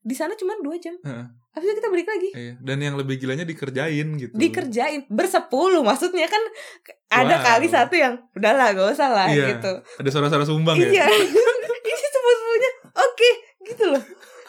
di 0.00 0.14
sana 0.14 0.32
cuma 0.32 0.56
dua 0.58 0.74
jam 0.74 0.96
Heeh. 0.98 1.24
habis 1.50 1.66
itu 1.66 1.76
kita 1.76 1.88
balik 1.88 2.08
lagi 2.08 2.28
iya. 2.32 2.54
Dan 2.58 2.80
yang 2.80 2.96
lebih 2.96 3.16
gilanya 3.16 3.44
dikerjain 3.44 4.08
gitu. 4.16 4.32
dikerjain 4.32 5.04
bersepuluh 5.06 5.80
maksudnya 5.80 6.24
kan 6.24 6.40
ada 7.06 7.36
Wow. 7.36 7.44
kali 7.46 7.66
satu 7.68 7.94
yang 7.94 8.16
udahlah 8.32 8.72
gak 8.72 8.88
usah 8.90 9.08
lah 9.08 9.28
Iya. 9.28 9.54
gitu 9.54 9.72
Ada 10.00 10.08
suara-suara 10.08 10.42
sumbang 10.42 10.74
iya 10.74 11.04
ya. 11.04 11.06
ini 11.84 12.06
sebut 12.06 12.34
sebutnya 12.34 12.70
oke 12.96 13.30
gitu 13.66 13.84
loh 13.86 14.02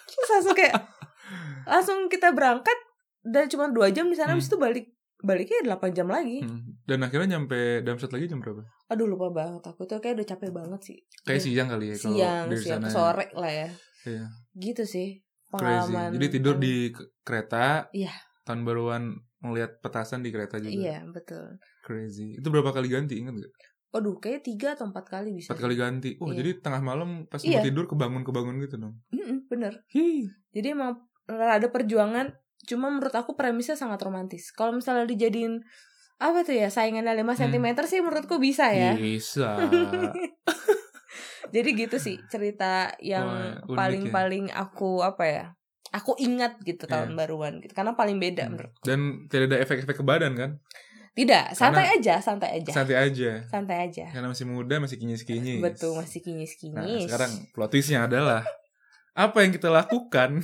terus 0.08 0.30
langsung 0.32 0.56
kayak 0.56 0.76
langsung 1.68 1.98
kita 2.08 2.32
berangkat 2.32 2.78
dan 3.22 3.46
cuma 3.46 3.68
dua 3.68 3.92
jam 3.92 4.08
di 4.08 4.16
sana 4.16 4.32
Hmm. 4.32 4.40
habis 4.40 4.48
itu 4.48 4.58
balik 4.58 4.86
baliknya 5.22 5.60
8 5.68 5.92
jam 5.92 6.06
lagi 6.06 6.42
Hmm. 6.42 6.78
Dan 6.82 7.01
akhirnya 7.01 7.38
nyampe 7.38 7.56
Damsat 7.82 8.10
lagi 8.10 8.25
jam 8.25 8.38
berapa? 8.38 8.62
aduh 8.88 9.06
lupa 9.06 9.30
banget 9.30 9.63
aku 9.63 9.86
tuh 9.86 9.98
kayak 9.98 10.18
udah 10.18 10.28
capek 10.28 10.51
banget 10.51 10.82
sih 10.84 10.98
Kayak 11.22 11.42
siang 11.42 11.68
kali 11.68 11.86
ya 11.88 11.96
kalau 11.96 12.12
siang 12.12 12.46
dari 12.48 12.60
siang 12.60 12.82
sana. 12.82 12.90
sore 12.90 13.25
lah 13.32 13.51
ya 13.51 13.70
Iya. 14.04 14.25
gitu 14.56 14.84
sih 14.84 15.10
Crazy. 15.48 15.54
pengalaman 15.54 16.10
Jadi 16.12 16.28
tidur 16.32 16.56
di 16.56 16.75
ke- 16.90 17.12
kereta. 17.22 17.86
Iya. 17.92 18.12
Tahun 18.42 18.62
baruan 18.62 19.13
ngelihat 19.40 19.78
petasan 19.80 20.22
di 20.22 20.30
kereta 20.30 20.58
juga. 20.58 20.72
iya 20.72 20.98
betul 21.06 21.60
Crazy. 21.82 22.36
Itu 22.36 22.48
berapa 22.48 22.70
kali 22.70 22.88
ganti 22.88 23.18
ingat 23.18 23.36
gak? 23.36 23.54
Waduh, 23.92 24.16
kayak 24.18 24.42
tiga 24.42 24.72
atau 24.72 24.88
empat 24.88 25.04
kali 25.04 25.34
bisa. 25.34 25.50
Empat 25.50 25.60
kali 25.60 25.75
ganti. 25.75 26.16
Wah, 26.16 26.30
Iya. 26.30 26.38
jadi 26.40 26.51
tengah 26.60 26.80
malam 26.80 27.10
pas 27.25 27.42
Iya. 27.42 27.60
mau 27.60 27.66
tidur 27.66 27.86
kebangun-kebangun 27.86 28.56
gitu 28.62 28.75
dong. 28.78 28.96
Mm-mm, 29.10 29.46
bener. 29.48 29.84
Hi. 29.90 30.24
Jadi 30.50 30.68
emang 30.70 30.96
ada 31.28 31.68
perjuangan. 31.68 32.32
Cuma 32.63 32.88
menurut 32.88 33.12
aku 33.12 33.34
premisnya 33.34 33.74
sangat 33.74 34.01
romantis. 34.01 34.51
Kalau 34.51 34.72
misalnya 34.72 35.05
dijadiin 35.05 35.62
apa 36.18 36.46
tuh 36.46 36.53
ya 36.53 36.70
saingannya 36.70 37.18
5 37.18 37.25
Hmm. 37.25 37.50
cm 37.50 37.66
sih 37.83 38.00
menurutku 38.00 38.38
bisa 38.38 38.70
ya. 38.70 38.94
Bisa. 38.94 39.57
Jadi 41.51 41.70
gitu 41.75 41.98
sih 41.98 42.16
cerita 42.27 42.96
yang 43.00 43.27
unik 43.62 43.75
paling-paling 43.75 44.46
aku 44.50 45.01
apa 45.01 45.24
ya? 45.25 45.46
Aku 45.92 46.16
ingat 46.16 46.55
gitu 46.64 46.88
Iya. 46.88 47.03
tahun 47.03 47.20
baruan 47.20 47.59
gitu. 47.59 47.74
Karena 47.74 47.92
paling 47.94 48.16
beda 48.16 48.48
Hmm. 48.48 48.51
menurut. 48.55 48.74
Dan 48.79 49.00
tidak 49.27 49.46
ada 49.51 49.57
efek-efek 49.59 50.00
ke 50.00 50.05
badan 50.05 50.33
kan? 50.33 50.51
Tidak, 51.12 51.51
santai 51.51 51.92
aja, 51.92 52.24
santai 52.24 52.64
aja. 52.64 52.72
Santai 52.72 52.96
aja. 52.96 53.31
Santai 53.44 53.77
aja. 53.83 54.05
Karena 54.07 54.31
masih 54.31 54.48
muda, 54.48 54.79
masih 54.79 54.96
kinyis-kinyis. 54.96 55.59
Betul, 55.59 56.00
masih 56.00 56.24
Nah, 56.24 56.25
kinyis-kinyis. 56.31 57.03
sekarang 57.03 57.31
plot 57.51 57.68
twistnya 57.68 58.07
adalah 58.07 58.48
apa 59.12 59.44
yang 59.44 59.52
kita 59.52 59.68
lakukan 59.68 60.40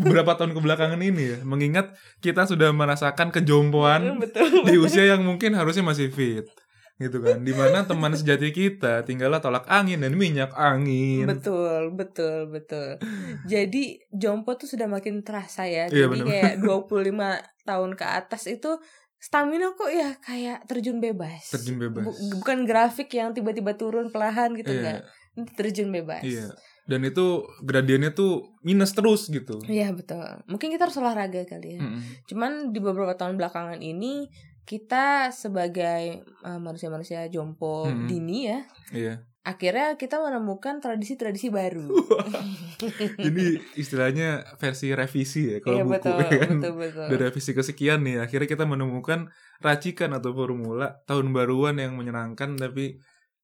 beberapa 0.00 0.32
tahun 0.32 0.56
kebelakangan 0.56 1.00
ini 1.04 1.36
ya, 1.36 1.38
mengingat 1.44 1.92
kita 2.24 2.48
sudah 2.48 2.72
merasakan 2.72 3.28
kejompoan 3.28 4.16
betul. 4.16 4.64
di 4.64 4.80
usia 4.80 5.04
yang 5.04 5.20
mungkin 5.20 5.52
harusnya 5.52 5.84
masih 5.84 6.08
fit, 6.08 6.48
gitu 6.96 7.20
kan? 7.20 7.44
Di 7.44 7.52
mana 7.52 7.84
teman 7.84 8.16
sejati 8.16 8.56
kita 8.56 9.04
tinggallah 9.04 9.44
tolak 9.44 9.68
angin 9.68 10.00
dan 10.00 10.16
minyak 10.16 10.52
angin. 10.56 11.28
Betul, 11.28 11.92
betul, 11.92 12.48
betul. 12.48 12.96
Jadi 13.44 14.00
jompo 14.12 14.56
tuh 14.56 14.68
sudah 14.68 14.88
makin 14.88 15.20
terasa 15.20 15.68
ya. 15.68 15.92
Iya, 15.92 16.08
Jadi 16.08 16.24
bener. 16.24 16.26
kayak 16.28 16.52
25 16.64 17.68
tahun 17.68 17.90
ke 18.00 18.06
atas 18.08 18.42
itu 18.48 18.80
stamina 19.20 19.76
kok 19.76 19.92
ya 19.92 20.16
kayak 20.24 20.64
terjun 20.64 21.04
bebas. 21.04 21.52
Terjun 21.52 21.76
bebas. 21.76 22.08
Bu- 22.08 22.40
bukan 22.40 22.64
grafik 22.64 23.12
yang 23.12 23.36
tiba-tiba 23.36 23.76
turun 23.76 24.08
perlahan 24.08 24.56
gitu 24.56 24.72
enggak. 24.72 25.04
Ini 25.36 25.44
terjun 25.52 25.92
bebas. 25.92 26.24
iya. 26.24 26.48
Dan 26.90 27.06
itu 27.06 27.46
gradiennya 27.62 28.10
tuh 28.10 28.58
minus 28.66 28.90
terus 28.90 29.30
gitu. 29.30 29.62
Iya, 29.62 29.94
betul. 29.94 30.42
Mungkin 30.50 30.74
kita 30.74 30.90
harus 30.90 30.98
olahraga 30.98 31.46
kali 31.46 31.78
ya. 31.78 31.80
Mm-mm. 31.80 32.02
Cuman 32.26 32.74
di 32.74 32.82
beberapa 32.82 33.14
tahun 33.14 33.38
belakangan 33.38 33.78
ini 33.78 34.26
kita 34.66 35.30
sebagai 35.30 36.26
uh, 36.42 36.58
manusia-manusia 36.58 37.30
jompo 37.30 37.86
Mm-mm. 37.86 38.06
dini 38.06 38.38
ya, 38.46 38.60
Iya. 38.90 39.14
akhirnya 39.40 39.94
kita 39.96 40.18
menemukan 40.18 40.78
tradisi-tradisi 40.78 41.48
baru. 41.48 41.90
Jadi 43.24 43.46
istilahnya 43.74 44.44
versi 44.58 44.92
revisi 44.92 45.56
ya 45.56 45.58
kalau 45.58 45.76
Iya 45.80 45.84
buku 45.86 45.94
betul, 45.96 46.16
ya 46.18 46.26
kan. 46.38 46.54
betul, 46.60 46.72
betul. 46.76 47.06
Dari 47.08 47.22
revisi 47.24 47.50
kesekian 47.50 48.00
nih, 48.04 48.16
akhirnya 48.22 48.46
kita 48.46 48.64
menemukan 48.64 49.30
racikan 49.58 50.10
atau 50.14 50.30
formula 50.32 51.02
tahun 51.04 51.32
baruan 51.32 51.76
yang 51.78 51.96
menyenangkan 51.96 52.56
tapi 52.56 53.00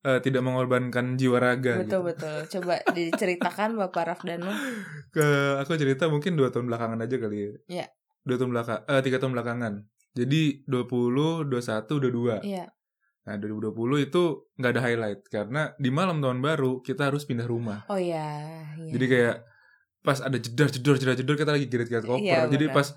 eh, 0.06 0.20
tidak 0.22 0.46
mengorbankan 0.46 1.18
jiwa 1.18 1.42
raga. 1.42 1.82
Betul 1.82 2.06
gitu. 2.06 2.08
betul. 2.14 2.36
Coba 2.46 2.74
diceritakan 2.94 3.74
Bapak 3.74 4.14
Rafdano. 4.14 4.54
Ke 5.10 5.58
aku 5.58 5.74
cerita 5.74 6.06
mungkin 6.06 6.38
dua 6.38 6.54
tahun 6.54 6.70
belakangan 6.70 7.02
aja 7.02 7.16
kali 7.18 7.36
ya. 7.36 7.50
Iya. 7.66 7.86
Dua 8.22 8.36
tahun 8.38 8.50
belakang, 8.54 8.80
eh 8.86 9.02
tiga 9.02 9.18
tahun 9.18 9.32
belakangan. 9.34 9.72
Jadi 10.16 10.64
20, 10.64 11.50
21, 11.50 12.40
22. 12.40 12.46
Iya. 12.46 12.66
Nah 13.26 13.34
2020 13.42 14.06
itu 14.06 14.22
nggak 14.54 14.70
ada 14.70 14.82
highlight 14.86 15.20
karena 15.26 15.62
di 15.82 15.90
malam 15.90 16.22
tahun 16.22 16.38
baru 16.38 16.78
kita 16.80 17.10
harus 17.10 17.26
pindah 17.26 17.44
rumah. 17.50 17.82
Oh 17.90 17.98
iya. 17.98 18.62
iya. 18.78 18.92
Jadi 18.94 19.06
kayak 19.10 19.36
pas 20.06 20.22
ada 20.22 20.38
jedar 20.38 20.70
jedor 20.70 20.94
jedar 21.02 21.18
jedor 21.18 21.34
kita 21.34 21.50
lagi 21.50 21.66
geret-geret 21.66 22.06
koper. 22.06 22.22
Iya, 22.22 22.46
Jadi 22.46 22.70
benar. 22.70 22.76
pas 22.78 22.88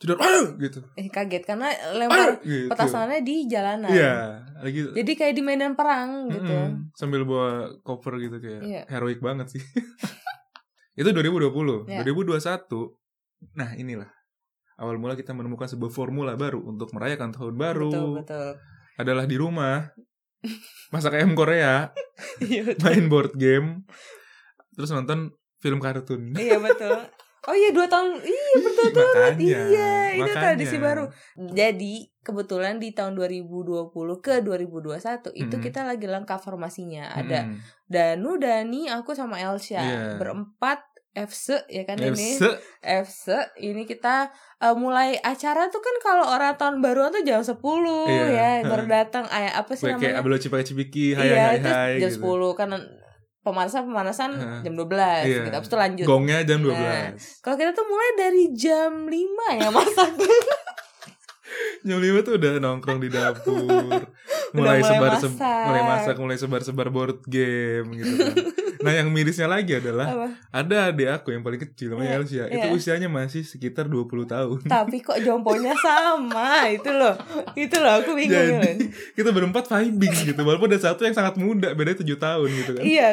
aduh 0.00 0.56
gitu. 0.56 0.80
Eh, 0.96 1.12
kaget 1.12 1.44
karena 1.44 1.68
lempar 1.92 2.40
gitu. 2.40 2.72
petasannya 2.72 3.20
di 3.20 3.44
jalanan. 3.44 3.92
Iya, 3.92 4.40
lagi 4.64 4.80
Jadi 4.96 5.12
kayak 5.12 5.34
di 5.36 5.42
medan 5.44 5.76
perang 5.76 6.32
gitu. 6.32 6.40
Mm-mm, 6.48 6.96
sambil 6.96 7.28
bawa 7.28 7.68
koper 7.84 8.16
gitu 8.16 8.40
kayak 8.40 8.60
Iya. 8.64 8.82
heroik 8.88 9.20
banget 9.20 9.52
sih. 9.52 9.60
itu 11.00 11.04
2020. 11.04 11.84
Iya. 11.84 12.00
2021. 12.04 12.96
Nah, 13.56 13.76
inilah 13.76 14.08
awal 14.80 14.96
mula 14.96 15.12
kita 15.12 15.36
menemukan 15.36 15.68
sebuah 15.68 15.92
formula 15.92 16.32
baru 16.32 16.64
untuk 16.64 16.88
merayakan 16.96 17.36
tahun 17.36 17.60
baru. 17.60 17.92
Betul 17.92 18.10
betul. 18.24 18.48
Adalah 18.96 19.24
di 19.28 19.36
rumah 19.36 19.92
masak 20.88 21.20
ayam 21.20 21.36
Korea, 21.36 21.92
Iya 22.44 22.72
main 22.80 23.12
board 23.12 23.36
game, 23.36 23.84
terus 24.72 24.88
nonton 24.88 25.36
film 25.60 25.76
kartun. 25.76 26.32
Iya 26.32 26.56
betul. 26.56 27.12
Oh 27.48 27.56
iya 27.56 27.72
dua 27.72 27.88
tahun. 27.88 28.20
Iya 28.20 28.54
betul 28.60 28.86
betul. 28.92 29.08
Makanya, 29.16 29.60
Iya, 29.72 29.92
itu 30.20 30.32
tradisi 30.34 30.76
baru. 30.76 31.04
Jadi 31.36 31.94
kebetulan 32.20 32.76
di 32.76 32.92
tahun 32.92 33.16
2020 33.16 33.88
ke 34.20 34.44
2021 34.44 35.32
itu 35.32 35.48
Mm-mm. 35.48 35.64
kita 35.64 35.80
lagi 35.88 36.04
lengkap 36.04 36.36
formasinya. 36.36 37.16
Ada 37.16 37.48
Mm-mm. 37.48 37.56
Danu, 37.88 38.36
Dani, 38.36 38.92
aku 38.92 39.16
sama 39.16 39.40
Elsha 39.40 39.80
Iya. 39.80 40.20
berempat 40.20 40.84
FC 41.10 41.58
ya 41.66 41.82
kan 41.82 41.98
ini. 41.98 42.38
FC 42.78 43.26
ini 43.58 43.82
kita 43.82 44.30
uh, 44.62 44.76
mulai 44.78 45.18
acara 45.18 45.66
tuh 45.66 45.82
kan 45.82 45.96
kalau 45.98 46.22
orang 46.30 46.54
tahun 46.54 46.78
baru 46.78 47.10
tuh 47.10 47.26
jam 47.26 47.42
10 47.42 47.58
Iya. 47.58 48.26
ya 48.30 48.50
baru 48.62 48.84
datang 48.86 49.26
apa 49.26 49.74
sih 49.74 49.90
kayak 49.90 49.98
namanya? 49.98 50.22
abelo 50.22 50.36
cipika 50.38 50.62
cipiki 50.62 51.18
hai 51.18 51.26
iya, 51.26 51.34
hai 51.50 51.56
terus 51.58 51.74
hai 51.74 51.92
jam 51.98 52.10
gitu. 52.14 52.30
10 52.30 52.54
kan 52.54 52.68
pemanasan 53.40 53.88
pemanasan 53.88 54.30
Heeh. 54.36 54.60
jam 54.62 54.74
12 54.76 55.24
Iya. 55.24 55.36
gitu. 55.40 55.56
Habis 55.56 55.68
itu 55.68 55.78
lanjut. 55.78 56.06
Gongnya 56.06 56.38
jam 56.44 56.60
12. 56.60 56.76
Nah, 56.76 57.08
Kalau 57.40 57.56
kita 57.56 57.70
tuh 57.72 57.86
mulai 57.88 58.10
dari 58.14 58.44
jam 58.52 58.92
5 59.04 59.46
ya 59.56 59.68
masak. 59.70 60.10
Jam 61.80 61.96
5 61.96 62.22
tuh 62.22 62.36
udah 62.36 62.60
nongkrong 62.60 63.00
di 63.00 63.08
dapur. 63.08 63.56
mulai 64.54 64.78
mulai 64.78 64.80
sebar 64.84 65.10
masak. 65.16 65.32
mulai 65.66 65.82
masak, 65.82 66.14
mulai 66.20 66.36
sebar-sebar 66.36 66.88
board 66.92 67.18
game 67.24 67.88
gitu 67.96 68.14
kan. 68.20 68.34
Nah, 68.80 68.92
yang 68.92 69.08
mirisnya 69.08 69.44
lagi 69.44 69.76
adalah 69.76 70.06
Apa? 70.08 70.26
ada 70.50 70.88
adik 70.88 71.08
aku 71.10 71.30
yang 71.30 71.40
paling 71.40 71.60
kecil 71.60 71.92
namanya 71.92 72.10
Iya, 72.10 72.18
Elsia. 72.18 72.44
Itu 72.48 72.66
iya. 72.66 72.72
usianya 72.72 73.08
masih 73.08 73.44
sekitar 73.44 73.86
20 73.86 74.08
tahun. 74.24 74.60
Tapi 74.64 75.00
kok 75.00 75.20
jomponya 75.20 75.76
sama 75.76 76.64
itu 76.66 76.88
loh. 76.88 77.12
Itu 77.52 77.76
loh 77.76 78.00
aku 78.00 78.16
bingung. 78.16 78.60
Jadi 78.64 78.86
kita 79.12 79.30
berempat 79.30 79.68
vibing 79.68 80.14
gitu. 80.26 80.40
Walaupun 80.40 80.68
ada 80.68 80.80
satu 80.80 81.04
yang 81.04 81.12
sangat 81.12 81.36
muda, 81.36 81.72
beda 81.72 81.92
7 81.94 82.08
tahun 82.16 82.48
gitu 82.50 82.70
kan. 82.74 82.82
Iya, 82.82 83.08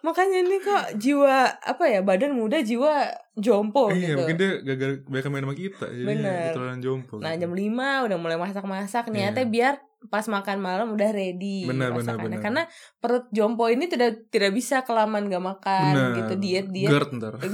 makanya 0.00 0.38
ini 0.40 0.56
kok 0.58 0.84
jiwa 0.96 1.36
apa 1.58 1.84
ya 1.86 2.00
badan 2.00 2.32
muda 2.32 2.62
jiwa 2.62 3.10
jompo 3.34 3.90
Iya, 3.90 4.14
gitu. 4.14 4.16
mungkin 4.16 4.36
dia 4.36 4.50
gagal 4.62 4.90
banyak 5.04 5.26
main 5.28 5.44
sama 5.44 5.56
kita. 5.56 5.86
Jadi 5.88 6.06
Bener. 6.06 6.42
ketularan 6.52 6.78
jompo. 6.78 7.14
Nah 7.18 7.32
gitu. 7.34 7.40
jam 7.42 7.52
5 7.52 8.06
udah 8.06 8.16
mulai 8.16 8.38
masak-masak 8.38 9.04
niatnya 9.08 9.42
Iya. 9.42 9.50
biar 9.50 9.74
pas 10.08 10.24
makan 10.24 10.58
malam 10.58 10.88
udah 10.90 11.10
ready 11.10 11.68
Benar, 11.68 11.92
benar, 11.92 12.16
masakannya. 12.16 12.24
benar. 12.30 12.40
Karena 12.40 12.62
perut 12.96 13.28
jompo 13.30 13.68
ini 13.68 13.84
tidak 13.84 14.26
tidak 14.28 14.50
bisa 14.50 14.80
kelamaan 14.80 15.26
gak 15.26 15.44
makan 15.44 15.92
Benar. 15.92 16.16
gitu 16.16 16.34
diet 16.38 16.66
diet. 16.68 16.88
GERD 16.88 17.10
ntar. 17.16 17.34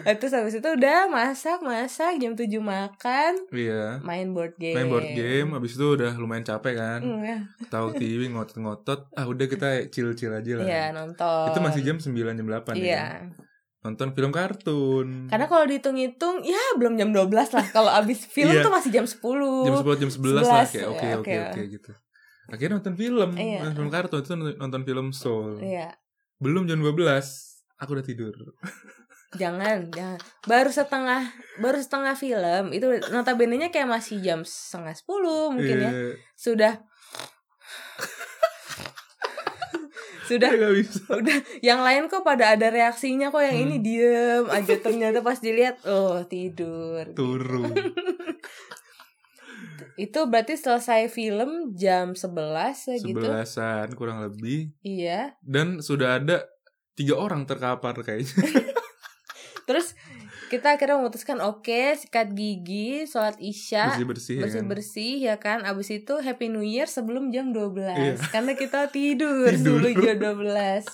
Terus 0.00 0.32
habis 0.32 0.56
itu 0.56 0.64
udah 0.64 1.06
masak 1.06 1.60
masak 1.60 2.16
jam 2.16 2.32
7 2.32 2.48
makan 2.56 3.32
Iya. 3.52 4.00
main 4.00 4.32
board 4.32 4.56
game. 4.56 4.72
Main 4.72 4.88
board 4.88 5.06
game, 5.06 5.52
habis 5.52 5.76
itu 5.76 5.86
udah 5.86 6.16
lumayan 6.16 6.42
capek 6.42 6.74
kan. 6.74 7.00
Hmm, 7.00 7.20
ya. 7.20 7.38
Tahu 7.68 7.94
TV 7.94 8.26
ngotot-ngotot, 8.26 9.12
ah 9.12 9.24
udah 9.24 9.46
kita 9.46 9.92
chill-chill 9.92 10.32
aja 10.32 10.52
lah. 10.56 10.64
Iya 10.64 10.84
nonton. 10.92 11.52
Itu 11.52 11.60
masih 11.60 11.80
jam 11.84 11.96
9 12.00 12.16
jam 12.32 12.46
8 12.48 12.80
ya. 12.80 13.28
Iya. 13.80 13.86
Nonton 13.88 14.08
film 14.12 14.28
kartun. 14.30 15.08
Karena 15.32 15.46
kalau 15.48 15.64
dihitung-hitung 15.64 16.44
ya 16.44 16.60
belum 16.76 17.00
jam 17.00 17.16
12 17.16 17.32
lah. 17.32 17.66
Kalau 17.72 17.88
abis 17.88 18.28
film 18.28 18.52
Iya. 18.52 18.60
tuh 18.60 18.72
masih 18.72 18.90
jam 18.92 19.08
10. 19.08 19.64
jam 19.64 19.74
10 19.80 19.96
jam 19.96 20.10
11, 20.12 20.44
lah 20.44 20.68
11, 20.68 20.72
kayak 20.76 20.88
oke 20.92 21.00
ya, 21.00 21.16
oke 21.16 21.32
oke. 21.32 21.34
oke 21.48 21.60
gitu. 21.72 21.90
Akhirnya 22.50 22.74
nonton 22.76 22.94
film, 22.98 23.30
Iya. 23.34 23.58
nonton 23.64 23.74
film 23.80 23.90
kartun 23.90 24.20
itu 24.20 24.32
nonton, 24.58 24.82
film 24.84 25.06
Soul. 25.16 25.64
Iya. 25.64 25.96
Belum 26.36 26.68
jam 26.68 26.76
12, 26.76 27.64
aku 27.80 27.96
udah 27.96 28.04
tidur. 28.04 28.34
Jangan, 29.30 29.94
jangan. 29.94 30.18
Baru 30.42 30.74
setengah 30.74 31.22
baru 31.62 31.78
setengah 31.78 32.18
film. 32.18 32.74
Itu 32.74 32.90
notabene-nya 33.14 33.70
kayak 33.70 33.86
masih 33.86 34.18
jam 34.18 34.42
setengah 34.42 34.90
10 34.90 35.54
mungkin 35.54 35.76
ya. 35.78 35.90
Iya. 35.94 36.18
Sudah 36.34 36.72
Sudah 40.30 40.46
Udah 40.46 40.62
gak 40.62 40.74
bisa. 40.76 41.02
udah 41.10 41.36
yang 41.60 41.80
lain 41.80 42.06
kok 42.06 42.22
pada 42.22 42.54
ada 42.54 42.68
reaksinya 42.68 43.28
kok 43.28 43.42
yang 43.42 43.56
Hmm. 43.56 43.66
ini 43.66 43.76
diem 43.80 44.46
aja 44.48 44.74
ternyata 44.76 45.18
pas 45.20 45.36
dilihat 45.36 45.82
oh 45.84 46.22
tidur 46.24 47.02
Turu. 47.10 47.66
itu 49.98 50.20
berarti 50.24 50.54
selesai 50.54 51.08
film 51.08 51.74
jam 51.74 52.14
11 52.14 52.24
ya 52.86 52.96
gitu 52.96 53.20
Sebelasan 53.20 53.92
kurang 53.92 54.22
lebih. 54.22 54.72
iya 54.80 55.36
Dan 55.40 55.80
sudah 55.80 56.16
ada 56.16 56.46
tiga 56.94 57.16
orang 57.16 57.44
terkapar 57.44 57.92
kayaknya. 57.98 58.48
terus 59.68 59.92
kita 60.50 60.74
akhirnya 60.74 60.98
memutuskan 60.98 61.38
oke 61.38 61.62
sikat 61.94 62.30
gigi 62.30 63.06
sholat 63.06 63.38
isya 63.38 63.94
Bersih-bersih 63.94 64.34
ya 64.34 64.42
bersih 64.42 64.58
kan. 64.58 64.66
bersih 64.66 65.14
ya 65.22 65.34
kan 65.36 65.58
abis 65.62 65.88
itu 65.94 66.14
happy 66.16 66.46
new 66.46 66.60
year 66.60 66.84
sebelum 66.84 67.30
jam 67.30 67.54
12 67.54 67.78
Iya. 67.88 68.14
karena 68.28 68.52
kita 68.52 68.90
tidur, 68.90 69.46
Tidur. 69.48 69.78
sebelum 69.78 69.92
jam 69.96 70.16
12 70.42 70.84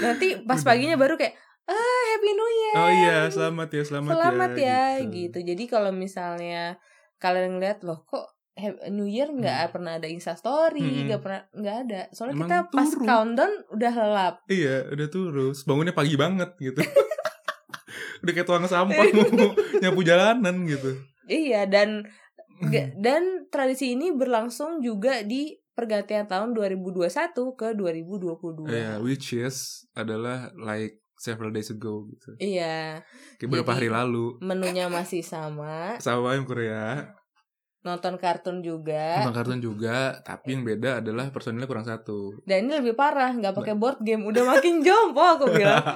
nanti 0.00 0.26
pas 0.40 0.60
paginya 0.60 0.94
baru 0.94 1.16
kayak 1.16 1.34
ah 1.64 1.74
happy 2.10 2.30
new 2.30 2.50
year 2.52 2.74
Oh 2.76 2.90
iya, 2.92 3.18
selamat 3.26 3.68
ya, 3.70 3.82
selamat, 3.82 4.10
selamat 4.12 4.50
ya, 4.54 4.82
gitu. 5.00 5.10
gitu. 5.10 5.38
jadi 5.46 5.64
kalau 5.66 5.90
misalnya 5.90 6.76
kalian 7.16 7.56
ngeliat 7.56 7.80
loh 7.80 8.04
kok 8.04 8.28
New 8.90 9.08
Year 9.08 9.24
nggak 9.26 9.72
pernah 9.72 9.96
ada 9.96 10.04
Insta 10.04 10.36
Story, 10.36 10.84
Hmm. 10.84 11.08
nggak 11.08 11.20
pernah 11.20 11.48
nggak 11.50 11.76
ada. 11.80 12.00
Soalnya 12.12 12.34
Emang 12.36 12.44
kita 12.44 12.58
pas 12.68 12.90
countdown 12.92 13.52
udah 13.72 13.92
lelap. 13.94 14.34
Iya, 14.46 14.84
udah 14.86 15.08
terus. 15.08 15.64
Bangunnya 15.64 15.96
pagi 15.96 16.12
banget 16.14 16.60
gitu. 16.60 16.84
udah 18.20 18.32
kayak 18.32 18.48
tuang 18.48 18.64
sampah 18.64 19.04
mau 19.12 19.52
nyapu 19.82 20.00
jalanan 20.00 20.64
gitu. 20.64 20.96
Iya 21.26 21.64
dan 21.66 22.08
Hmm. 22.60 22.92
Dan 23.00 23.48
tradisi 23.48 23.96
ini 23.96 24.12
berlangsung 24.12 24.84
juga 24.84 25.24
di 25.24 25.56
pergantian 25.72 26.28
tahun 26.28 26.52
2021 26.52 27.08
ke 27.56 27.72
2022. 27.72 28.68
Iya, 28.68 29.00
which 29.00 29.32
is 29.32 29.88
adalah 29.96 30.52
like 30.60 31.00
several 31.16 31.48
days 31.48 31.72
ago 31.72 32.04
gitu. 32.12 32.36
Iya, 32.36 33.00
Kayak 33.40 33.48
beberapa 33.48 33.72
hari 33.80 33.88
lalu. 33.88 34.36
menunya 34.44 34.92
masih 34.92 35.24
sama, 35.24 35.96
Sama 36.04 36.36
yang 36.36 36.44
Korea, 36.44 37.16
nonton 37.80 38.14
kartun 38.14 38.60
juga. 38.60 39.18
nonton 39.18 39.32
kartun 39.34 39.58
juga, 39.58 40.20
tapi 40.20 40.52
yang 40.52 40.62
beda 40.62 41.00
adalah 41.00 41.28
personilnya 41.28 41.64
kurang 41.64 41.82
satu. 41.82 42.36
Dan 42.42 42.64
ini 42.64 42.76
lebih 42.76 42.92
parah, 42.92 43.32
nggak 43.32 43.52
pakai 43.52 43.72
board 43.72 44.00
game, 44.00 44.22
udah 44.22 44.44
makin 44.46 44.80
jompo 44.86 45.20
aku 45.20 45.48
bilang. 45.50 45.80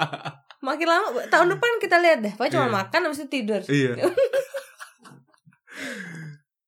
Makin 0.57 0.87
lama 0.87 1.07
tahun 1.27 1.53
depan 1.53 1.77
kita 1.77 2.01
lihat 2.01 2.19
deh, 2.19 2.33
pokoknya 2.33 2.53
cuma 2.55 2.65
Iya. 2.65 2.75
makan 2.75 2.99
habis 3.05 3.19
itu 3.19 3.29
tidur. 3.29 3.61
iya. 3.67 3.93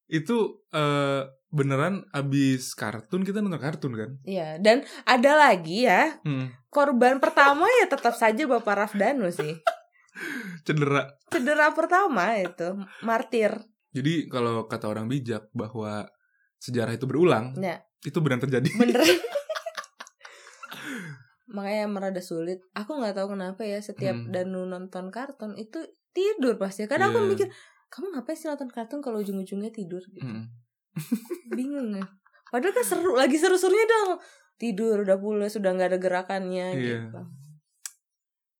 Itu 0.07 0.37
eh, 0.69 1.21
beneran 1.49 2.05
abis 2.11 2.71
kartun 2.73 3.23
kita 3.23 3.41
nonton 3.41 3.57
kartun 3.57 3.93
kan? 3.93 4.09
Iya, 4.21 4.59
dan 4.59 4.85
ada 5.03 5.33
lagi 5.33 5.83
ya, 5.83 6.19
Hmm, 6.21 6.51
korban 6.67 7.17
pertama 7.17 7.65
ya 7.81 7.89
tetap 7.89 8.13
saja 8.13 8.45
Bapak 8.45 8.75
Rafdano 8.77 9.27
sih. 9.29 9.57
cedera. 10.61 11.07
Cedera 11.27 11.71
pertama 11.71 12.37
itu, 12.37 12.77
martir. 13.01 13.53
Jadi 13.97 14.13
kalau 14.27 14.65
kata 14.65 14.85
orang 14.85 15.05
bijak 15.05 15.49
bahwa 15.51 16.05
sejarah 16.57 16.93
itu 16.93 17.05
berulang, 17.05 17.53
Ya. 17.55 17.81
itu 18.01 18.17
benar 18.21 18.37
terjadi. 18.37 18.69
Bener. 18.73 19.01
Makanya 21.47 21.85
merada 21.87 22.19
sulit. 22.19 22.59
Aku 22.75 22.99
nggak 22.99 23.15
tahu 23.15 23.33
kenapa 23.33 23.63
ya 23.63 23.79
setiap 23.79 24.13
Hmm. 24.13 24.29
Danu 24.29 24.67
nonton 24.67 25.09
kartun 25.09 25.55
itu 25.55 25.79
tidur 26.11 26.59
pasti. 26.59 26.83
Kadang 26.85 27.15
aku 27.15 27.23
Iya. 27.23 27.29
mikir, 27.29 27.47
kamu 27.87 28.05
ngapain 28.13 28.35
sih 28.35 28.47
nonton 28.47 28.67
kartun 28.67 28.99
kalau 28.99 29.23
ujung-ujungnya 29.23 29.71
tidur? 29.71 30.03
Gitu. 30.03 30.27
Hmm. 30.27 30.51
Bingung 31.55 31.95
ya. 31.95 32.03
Padahal 32.47 32.73
kan 32.75 32.83
seru, 32.83 33.15
lagi 33.15 33.39
seru-serunya 33.39 33.85
dong. 33.85 34.19
Tidur 34.57 35.05
udah 35.05 35.17
pulas, 35.17 35.53
sudah 35.53 35.71
nggak 35.71 35.95
ada 35.95 35.99
gerakannya 36.01 36.67
Iya. 36.75 36.83
gitu. 37.07 37.21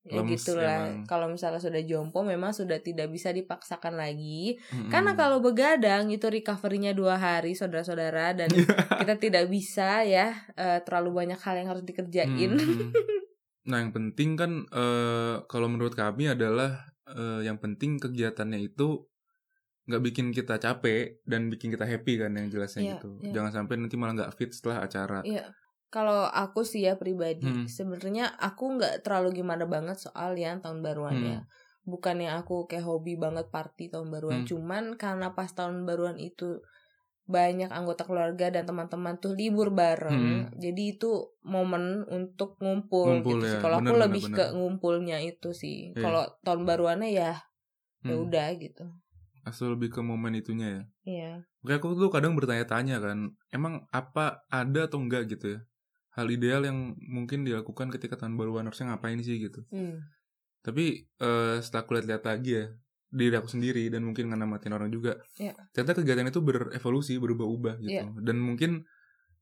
Ya 0.08 0.24
Lemes 0.24 0.40
gitulah. 0.40 1.04
Kalau 1.04 1.28
misalnya 1.28 1.60
sudah 1.60 1.84
jompo 1.84 2.24
memang 2.24 2.56
sudah 2.56 2.80
tidak 2.80 3.12
bisa 3.12 3.30
dipaksakan 3.30 4.00
lagi. 4.00 4.56
Mm-mm. 4.72 4.88
Karena 4.88 5.14
kalau 5.14 5.44
begadang 5.44 6.08
itu 6.08 6.26
recovery-nya 6.26 6.96
dua 6.96 7.20
hari 7.20 7.54
saudara-saudara 7.54 8.32
dan 8.34 8.48
kita 9.04 9.20
tidak 9.20 9.46
bisa 9.52 10.02
ya 10.02 10.32
eh, 10.56 10.80
terlalu 10.82 11.12
banyak 11.24 11.40
hal 11.44 11.56
yang 11.60 11.70
harus 11.72 11.84
dikerjain. 11.84 12.56
Mm-mm. 12.56 12.92
Nah, 13.68 13.84
yang 13.84 13.92
penting 13.92 14.40
kan 14.40 14.64
eh, 14.64 15.44
kalau 15.52 15.68
menurut 15.68 15.92
kami 15.92 16.32
adalah 16.32 16.88
eh, 17.04 17.44
yang 17.44 17.60
penting 17.60 18.00
kegiatannya 18.00 18.64
itu 18.64 19.04
nggak 19.88 20.04
bikin 20.08 20.32
kita 20.32 20.56
capek 20.56 21.20
dan 21.28 21.52
bikin 21.52 21.76
kita 21.76 21.84
happy 21.84 22.16
kan 22.16 22.32
yang 22.36 22.48
jelasnya 22.48 22.80
Iya, 22.84 22.92
gitu. 22.96 23.10
iya. 23.24 23.34
Jangan 23.36 23.52
sampai 23.52 23.76
nanti 23.76 24.00
malah 24.00 24.24
nggak 24.24 24.32
fit 24.40 24.52
setelah 24.56 24.88
acara. 24.88 25.20
Iya. 25.24 25.52
Kalau 25.88 26.28
aku 26.28 26.68
sih 26.68 26.84
ya 26.84 27.00
pribadi, 27.00 27.48
Hmm. 27.48 27.66
sebenarnya 27.66 28.36
aku 28.36 28.76
nggak 28.76 29.08
terlalu 29.08 29.40
gimana 29.40 29.64
banget 29.64 29.96
soal 29.98 30.36
yang 30.36 30.60
tahun 30.60 30.84
baruannya. 30.84 31.48
Hmm. 31.48 31.50
Bukannya 31.88 32.36
aku 32.36 32.68
kayak 32.68 32.84
hobi 32.84 33.16
banget 33.16 33.48
party 33.48 33.88
tahun 33.88 34.12
baruan, 34.12 34.44
Hmm. 34.44 34.50
cuman 34.52 34.84
karena 35.00 35.32
pas 35.32 35.48
tahun 35.48 35.88
baruan 35.88 36.20
itu 36.20 36.60
banyak 37.28 37.68
anggota 37.72 38.08
keluarga 38.08 38.48
dan 38.48 38.64
teman-teman 38.64 39.20
tuh 39.20 39.36
libur 39.36 39.68
bareng, 39.72 40.48
jadi 40.64 40.84
itu 40.96 41.36
momen 41.44 42.08
untuk 42.08 42.56
ngumpul, 42.64 43.20
Ngumpul 43.20 43.44
gitu 43.44 43.52
sih. 43.52 43.56
ya, 43.56 43.60
Kalau 43.60 43.76
aku 43.84 43.92
bener, 43.92 44.04
lebih 44.08 44.24
bener, 44.32 44.36
ke 44.40 44.46
ngumpulnya 44.56 45.18
itu 45.20 45.50
sih. 45.52 45.92
Iya. 45.92 46.04
Kalau 46.08 46.24
tahun 46.44 46.62
baruannya 46.64 47.12
ya 47.12 47.32
ya 48.04 48.16
Hmm. 48.16 48.24
udah 48.28 48.48
gitu. 48.56 48.86
Asal 49.44 49.76
lebih 49.76 49.92
ke 49.92 50.00
momen 50.00 50.40
itunya 50.40 50.68
ya. 50.72 50.84
Iya. 51.04 51.32
Kayak 51.64 51.80
aku 51.84 52.00
tuh 52.00 52.08
kadang 52.08 52.32
bertanya-tanya 52.36 53.04
kan, 53.04 53.18
emang 53.52 53.84
apa 53.92 54.48
ada 54.48 54.88
atau 54.88 55.00
enggak 55.00 55.28
gitu 55.28 55.56
ya? 55.56 55.60
Hal 56.18 56.28
ideal 56.28 56.66
yang 56.66 56.98
mungkin 56.98 57.46
dilakukan 57.46 57.94
ketika 57.94 58.18
tahun 58.18 58.34
baruan 58.36 58.66
harusnya 58.66 58.90
ngapain 58.90 59.22
sih 59.22 59.38
gitu. 59.38 59.62
Hmm. 59.70 60.02
Tapi 60.66 61.06
eh, 61.08 61.56
setelah 61.62 61.82
aku 61.86 61.92
lihat-lihat 61.94 62.24
lagi 62.26 62.52
ya, 62.58 62.66
diri 63.08 63.36
aku 63.38 63.48
sendiri 63.48 63.88
dan 63.88 64.04
mungkin 64.04 64.28
nganamatin 64.28 64.74
orang 64.74 64.90
juga, 64.90 65.16
Iya. 65.38 65.54
ternyata 65.72 65.96
kegiatan 65.96 66.28
itu 66.28 66.42
berevolusi, 66.42 67.16
berubah-ubah 67.16 67.76
gitu. 67.80 68.04
Iya. 68.04 68.20
Dan 68.20 68.38
mungkin 68.38 68.84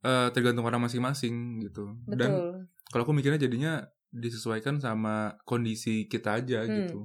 eh, 0.05 0.29
tergantung 0.29 0.67
orang 0.67 0.85
masing-masing 0.85 1.65
gitu. 1.65 1.97
Dan 2.05 2.29
Betul. 2.29 2.69
kalau 2.93 3.01
aku 3.01 3.13
mikirnya 3.15 3.41
jadinya 3.41 3.81
disesuaikan 4.13 4.77
sama 4.77 5.33
kondisi 5.43 6.05
kita 6.05 6.37
aja 6.37 6.61
Hmm. 6.61 6.75
gitu. 6.77 6.99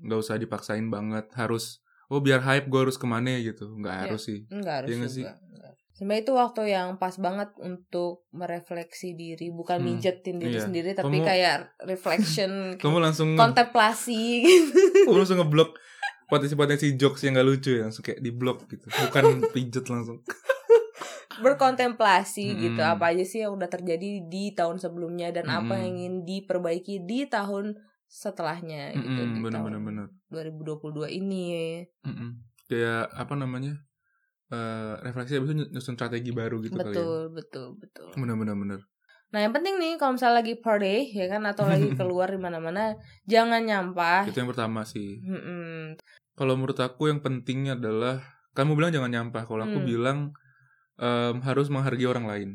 Nggak 0.00 0.18
usah 0.18 0.40
dipaksain 0.40 0.88
banget 0.88 1.28
harus, 1.36 1.84
oh 2.08 2.24
biar 2.24 2.40
hype 2.40 2.72
gue 2.72 2.80
harus 2.80 2.96
ke 2.96 3.04
mana 3.04 3.36
gitu. 3.36 3.68
Nggak 3.76 3.92
Iya. 3.92 4.02
harus 4.08 4.22
sih. 4.24 4.40
Enggak 4.48 4.74
harus 4.80 4.88
nggak 4.88 5.10
juga. 5.12 5.12
sih? 5.12 5.24
Sebenarnya 6.00 6.22
itu 6.22 6.32
waktu 6.32 6.62
yang 6.66 6.96
pas 6.96 7.12
banget 7.14 7.52
untuk 7.60 8.24
merefleksi 8.32 9.12
diri, 9.12 9.52
bukan 9.52 9.78
Hmm, 9.78 10.00
mijetin 10.00 10.40
diri 10.40 10.56
iya. 10.56 10.64
sendiri, 10.64 10.96
tapi 10.96 11.12
Kamu- 11.14 11.28
kayak 11.28 11.56
reflection, 11.82 12.50
Kamu 12.80 12.96
langsung 12.98 13.36
kontemplasi 13.36 14.20
gitu. 14.40 14.80
kamu 15.04 15.18
langsung 15.18 15.38
ngeblok 15.38 15.76
potensi-potensi 16.24 16.96
jokes 16.96 17.20
yang 17.20 17.36
gak 17.36 17.44
lucu 17.44 17.70
ya, 17.74 17.84
langsung 17.84 18.00
kayak 18.00 18.18
di 18.18 18.30
blok 18.30 18.64
gitu. 18.66 18.88
Bukan 18.88 19.24
pijet 19.52 19.84
langsung. 19.86 20.24
berkontemplasi 21.40 22.52
gitu 22.54 22.76
Mm-mm. 22.76 22.92
apa 22.92 23.12
aja 23.12 23.24
sih 23.24 23.40
yang 23.40 23.54
udah 23.54 23.64
terjadi 23.66 24.20
di 24.22 24.52
tahun 24.52 24.76
sebelumnya 24.76 25.32
dan 25.32 25.48
apa 25.48 25.72
Mm-mm. 25.72 25.78
yang 25.78 25.92
ingin 25.94 26.14
diperbaiki 26.22 27.00
di 27.00 27.24
tahun 27.24 27.80
setelahnya 28.04 28.92
gitu 28.94 29.08
Mm-mm, 29.16 29.34
di 29.34 29.40
bener 29.40 29.54
tahun 29.54 29.72
bener 29.72 29.80
bener. 29.80 30.06
2022 30.28 31.08
ini 31.14 31.44
Mm-mm. 32.02 32.30
Kayak 32.66 33.08
apa 33.10 33.34
namanya? 33.34 33.80
Eh 34.50 34.92
refleksi 35.06 35.38
habis 35.38 35.54
itu 35.54 35.70
nyusun 35.70 35.94
strategi 35.94 36.34
baru 36.34 36.58
gitu 36.60 36.74
kali 36.74 36.90
ya. 36.90 36.98
betul 36.98 37.14
betul 37.30 37.66
betul 37.78 38.06
bener 38.18 38.34
bener. 38.34 38.80
nah 39.30 39.38
yang 39.38 39.54
penting 39.54 39.78
nih 39.78 39.94
kalau 39.94 40.18
misalnya 40.18 40.42
lagi 40.42 40.58
party 40.58 41.14
ya 41.14 41.30
kan 41.30 41.42
atau 41.46 41.70
lagi 41.70 41.86
keluar 41.98 42.34
di 42.34 42.40
mana-mana 42.42 42.98
jangan 43.30 43.62
nyampah 43.62 44.26
Itu 44.26 44.42
yang 44.42 44.50
pertama 44.50 44.82
sih. 44.82 45.22
Kalau 46.34 46.56
menurut 46.56 46.78
aku 46.80 47.12
yang 47.12 47.20
pentingnya 47.20 47.76
adalah 47.78 48.18
kamu 48.56 48.74
bilang 48.74 48.90
jangan 48.90 49.10
nyampah. 49.12 49.44
Kalau 49.46 49.62
aku 49.62 49.78
Hmm. 49.78 49.86
bilang 49.86 50.18
em, 50.98 51.36
harus 51.46 51.70
menghargai 51.70 52.04
orang 52.10 52.26
lain. 52.26 52.50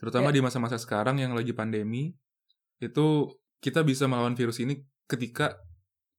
Terutama 0.00 0.30
Ya. 0.30 0.34
di 0.34 0.40
masa-masa 0.42 0.78
sekarang 0.80 1.18
yang 1.18 1.34
lagi 1.34 1.50
pandemi, 1.52 2.14
itu 2.78 3.06
kita 3.58 3.82
bisa 3.82 4.06
melawan 4.06 4.34
virus 4.38 4.58
ini 4.62 4.82
ketika 5.10 5.58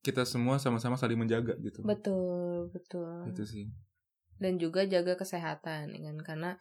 kita 0.03 0.23
semua 0.23 0.55
sama-sama 0.59 0.95
saling 0.95 1.19
menjaga 1.19 1.55
gitu. 1.59 1.83
betul 1.83 2.67
betul 2.71 3.27
Itu 3.31 3.43
sih. 3.43 3.67
Dan 4.39 4.55
juga 4.55 4.83
jaga 4.83 5.13
kesehatan 5.13 5.91
ya 5.91 6.09
kan 6.09 6.17
karena 6.19 6.51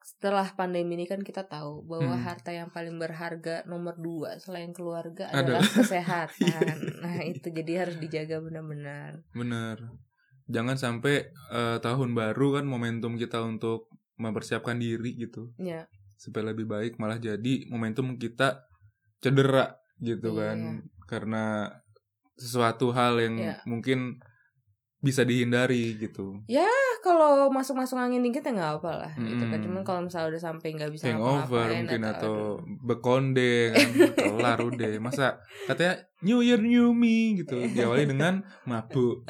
setelah 0.00 0.48
pandemi 0.56 0.96
ini 0.96 1.04
kan 1.04 1.20
kita 1.20 1.44
tahu 1.44 1.84
bahwa 1.84 2.16
Hmm. 2.16 2.24
harta 2.24 2.50
yang 2.50 2.72
paling 2.72 2.96
berharga 2.96 3.68
nomor 3.68 4.00
dua 4.00 4.40
selain 4.40 4.72
keluarga 4.72 5.28
Adalah- 5.28 5.60
adalah 5.60 5.76
kesehatan. 5.76 6.40
Iya. 6.40 6.60
nah 7.04 7.16
itu 7.22 7.48
jadi 7.50 7.72
harus 7.84 8.00
dijaga 8.00 8.40
benar-benar. 8.40 9.20
Bener. 9.30 9.76
Jangan 10.48 10.74
sampai 10.74 11.28
eh, 11.52 11.78
tahun 11.78 12.16
baru 12.16 12.56
kan 12.56 12.64
momentum 12.64 13.14
kita 13.14 13.44
untuk 13.44 13.92
mempersiapkan 14.16 14.76
diri 14.76 15.16
gitu 15.16 15.52
Ya 15.56 15.84
supaya 16.16 16.52
lebih 16.52 16.64
baik 16.64 16.96
malah 16.96 17.16
jadi 17.16 17.64
momentum 17.68 18.16
kita 18.16 18.68
cedera 19.18 19.72
gitu 19.98 20.32
Iya. 20.32 20.40
kan 20.40 20.58
karena 21.04 21.44
sesuatu 22.36 22.88
hal 22.90 23.20
yang 23.20 23.36
Iya. 23.36 23.56
mungkin 23.64 24.20
bisa 24.98 25.24
dihindari 25.24 25.96
gitu. 25.96 26.44
Ah, 26.52 26.68
kalau 27.00 27.48
masuk-masuk 27.48 27.96
angin 27.96 28.20
dikit 28.20 28.44
ya 28.44 28.52
nggak 28.52 28.72
apa 28.80 28.90
lah 29.04 29.12
gitu 29.16 29.44
kan. 29.48 29.58
Cuman 29.60 29.82
kalau 29.82 30.00
misalnya 30.04 30.36
udah 30.36 30.42
sampai 30.42 30.68
nggak 30.76 30.90
bisa 30.92 31.04
Hangover 31.10 31.66
mungkin 31.72 32.02
atau 32.06 32.34
aduh. 32.60 32.80
bekonde 32.84 33.74
kan 33.74 33.88
kelar 34.28 34.58
udah. 34.60 34.88
Masa 35.00 35.40
katanya 35.68 36.04
New 36.22 36.44
Year 36.44 36.60
New 36.60 36.92
Me 36.92 37.40
gitu 37.40 37.56
diawali 37.56 38.04
dengan 38.08 38.44
mabuk. 38.68 39.24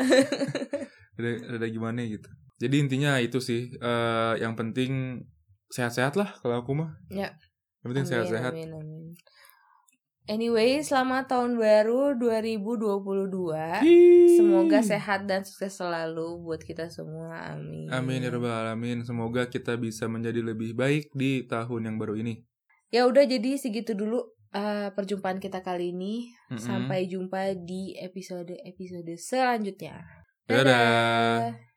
Udah, 1.21 1.61
udah 1.61 1.69
gimana 1.69 2.01
gitu. 2.09 2.33
Jadi 2.65 2.81
intinya 2.81 3.21
itu 3.21 3.45
sih 3.45 3.69
eh, 3.77 4.35
yang 4.41 4.57
penting 4.57 5.21
sehat-sehat 5.69 6.17
lah 6.17 6.33
kalau 6.41 6.65
aku 6.65 6.73
mah. 6.73 6.97
Ya. 7.13 7.37
Yang 7.85 7.89
penting 7.93 8.07
sehat-sehat. 8.09 8.53
Anyway, 10.31 10.79
selamat 10.79 11.27
tahun 11.27 11.59
baru 11.59 12.15
2022. 12.15 13.83
Hiii. 13.83 14.39
Semoga 14.39 14.79
sehat 14.79 15.27
dan 15.27 15.43
sukses 15.43 15.75
selalu 15.75 16.39
buat 16.47 16.63
kita 16.63 16.87
semua. 16.87 17.59
Amin. 17.59 17.91
Amin 17.91 18.23
ya 18.23 18.31
rabbal 18.31 18.63
alamin. 18.63 19.03
Semoga 19.03 19.51
kita 19.51 19.75
bisa 19.75 20.07
menjadi 20.07 20.39
lebih 20.39 20.79
baik 20.79 21.11
di 21.19 21.43
tahun 21.51 21.91
yang 21.91 21.97
baru 21.99 22.15
ini. 22.15 22.47
Ya 22.95 23.11
udah 23.11 23.27
jadi 23.27 23.59
segitu 23.59 23.99
dulu 23.99 24.23
uh, 24.55 24.95
perjumpaan 24.95 25.43
kita 25.43 25.67
kali 25.67 25.91
ini. 25.91 26.31
Mm-mm. 26.47 26.63
Sampai 26.63 27.11
jumpa 27.11 27.59
di 27.59 27.99
episode-episode 27.99 29.11
selanjutnya. 29.19 30.07
Dadah. 30.47 31.59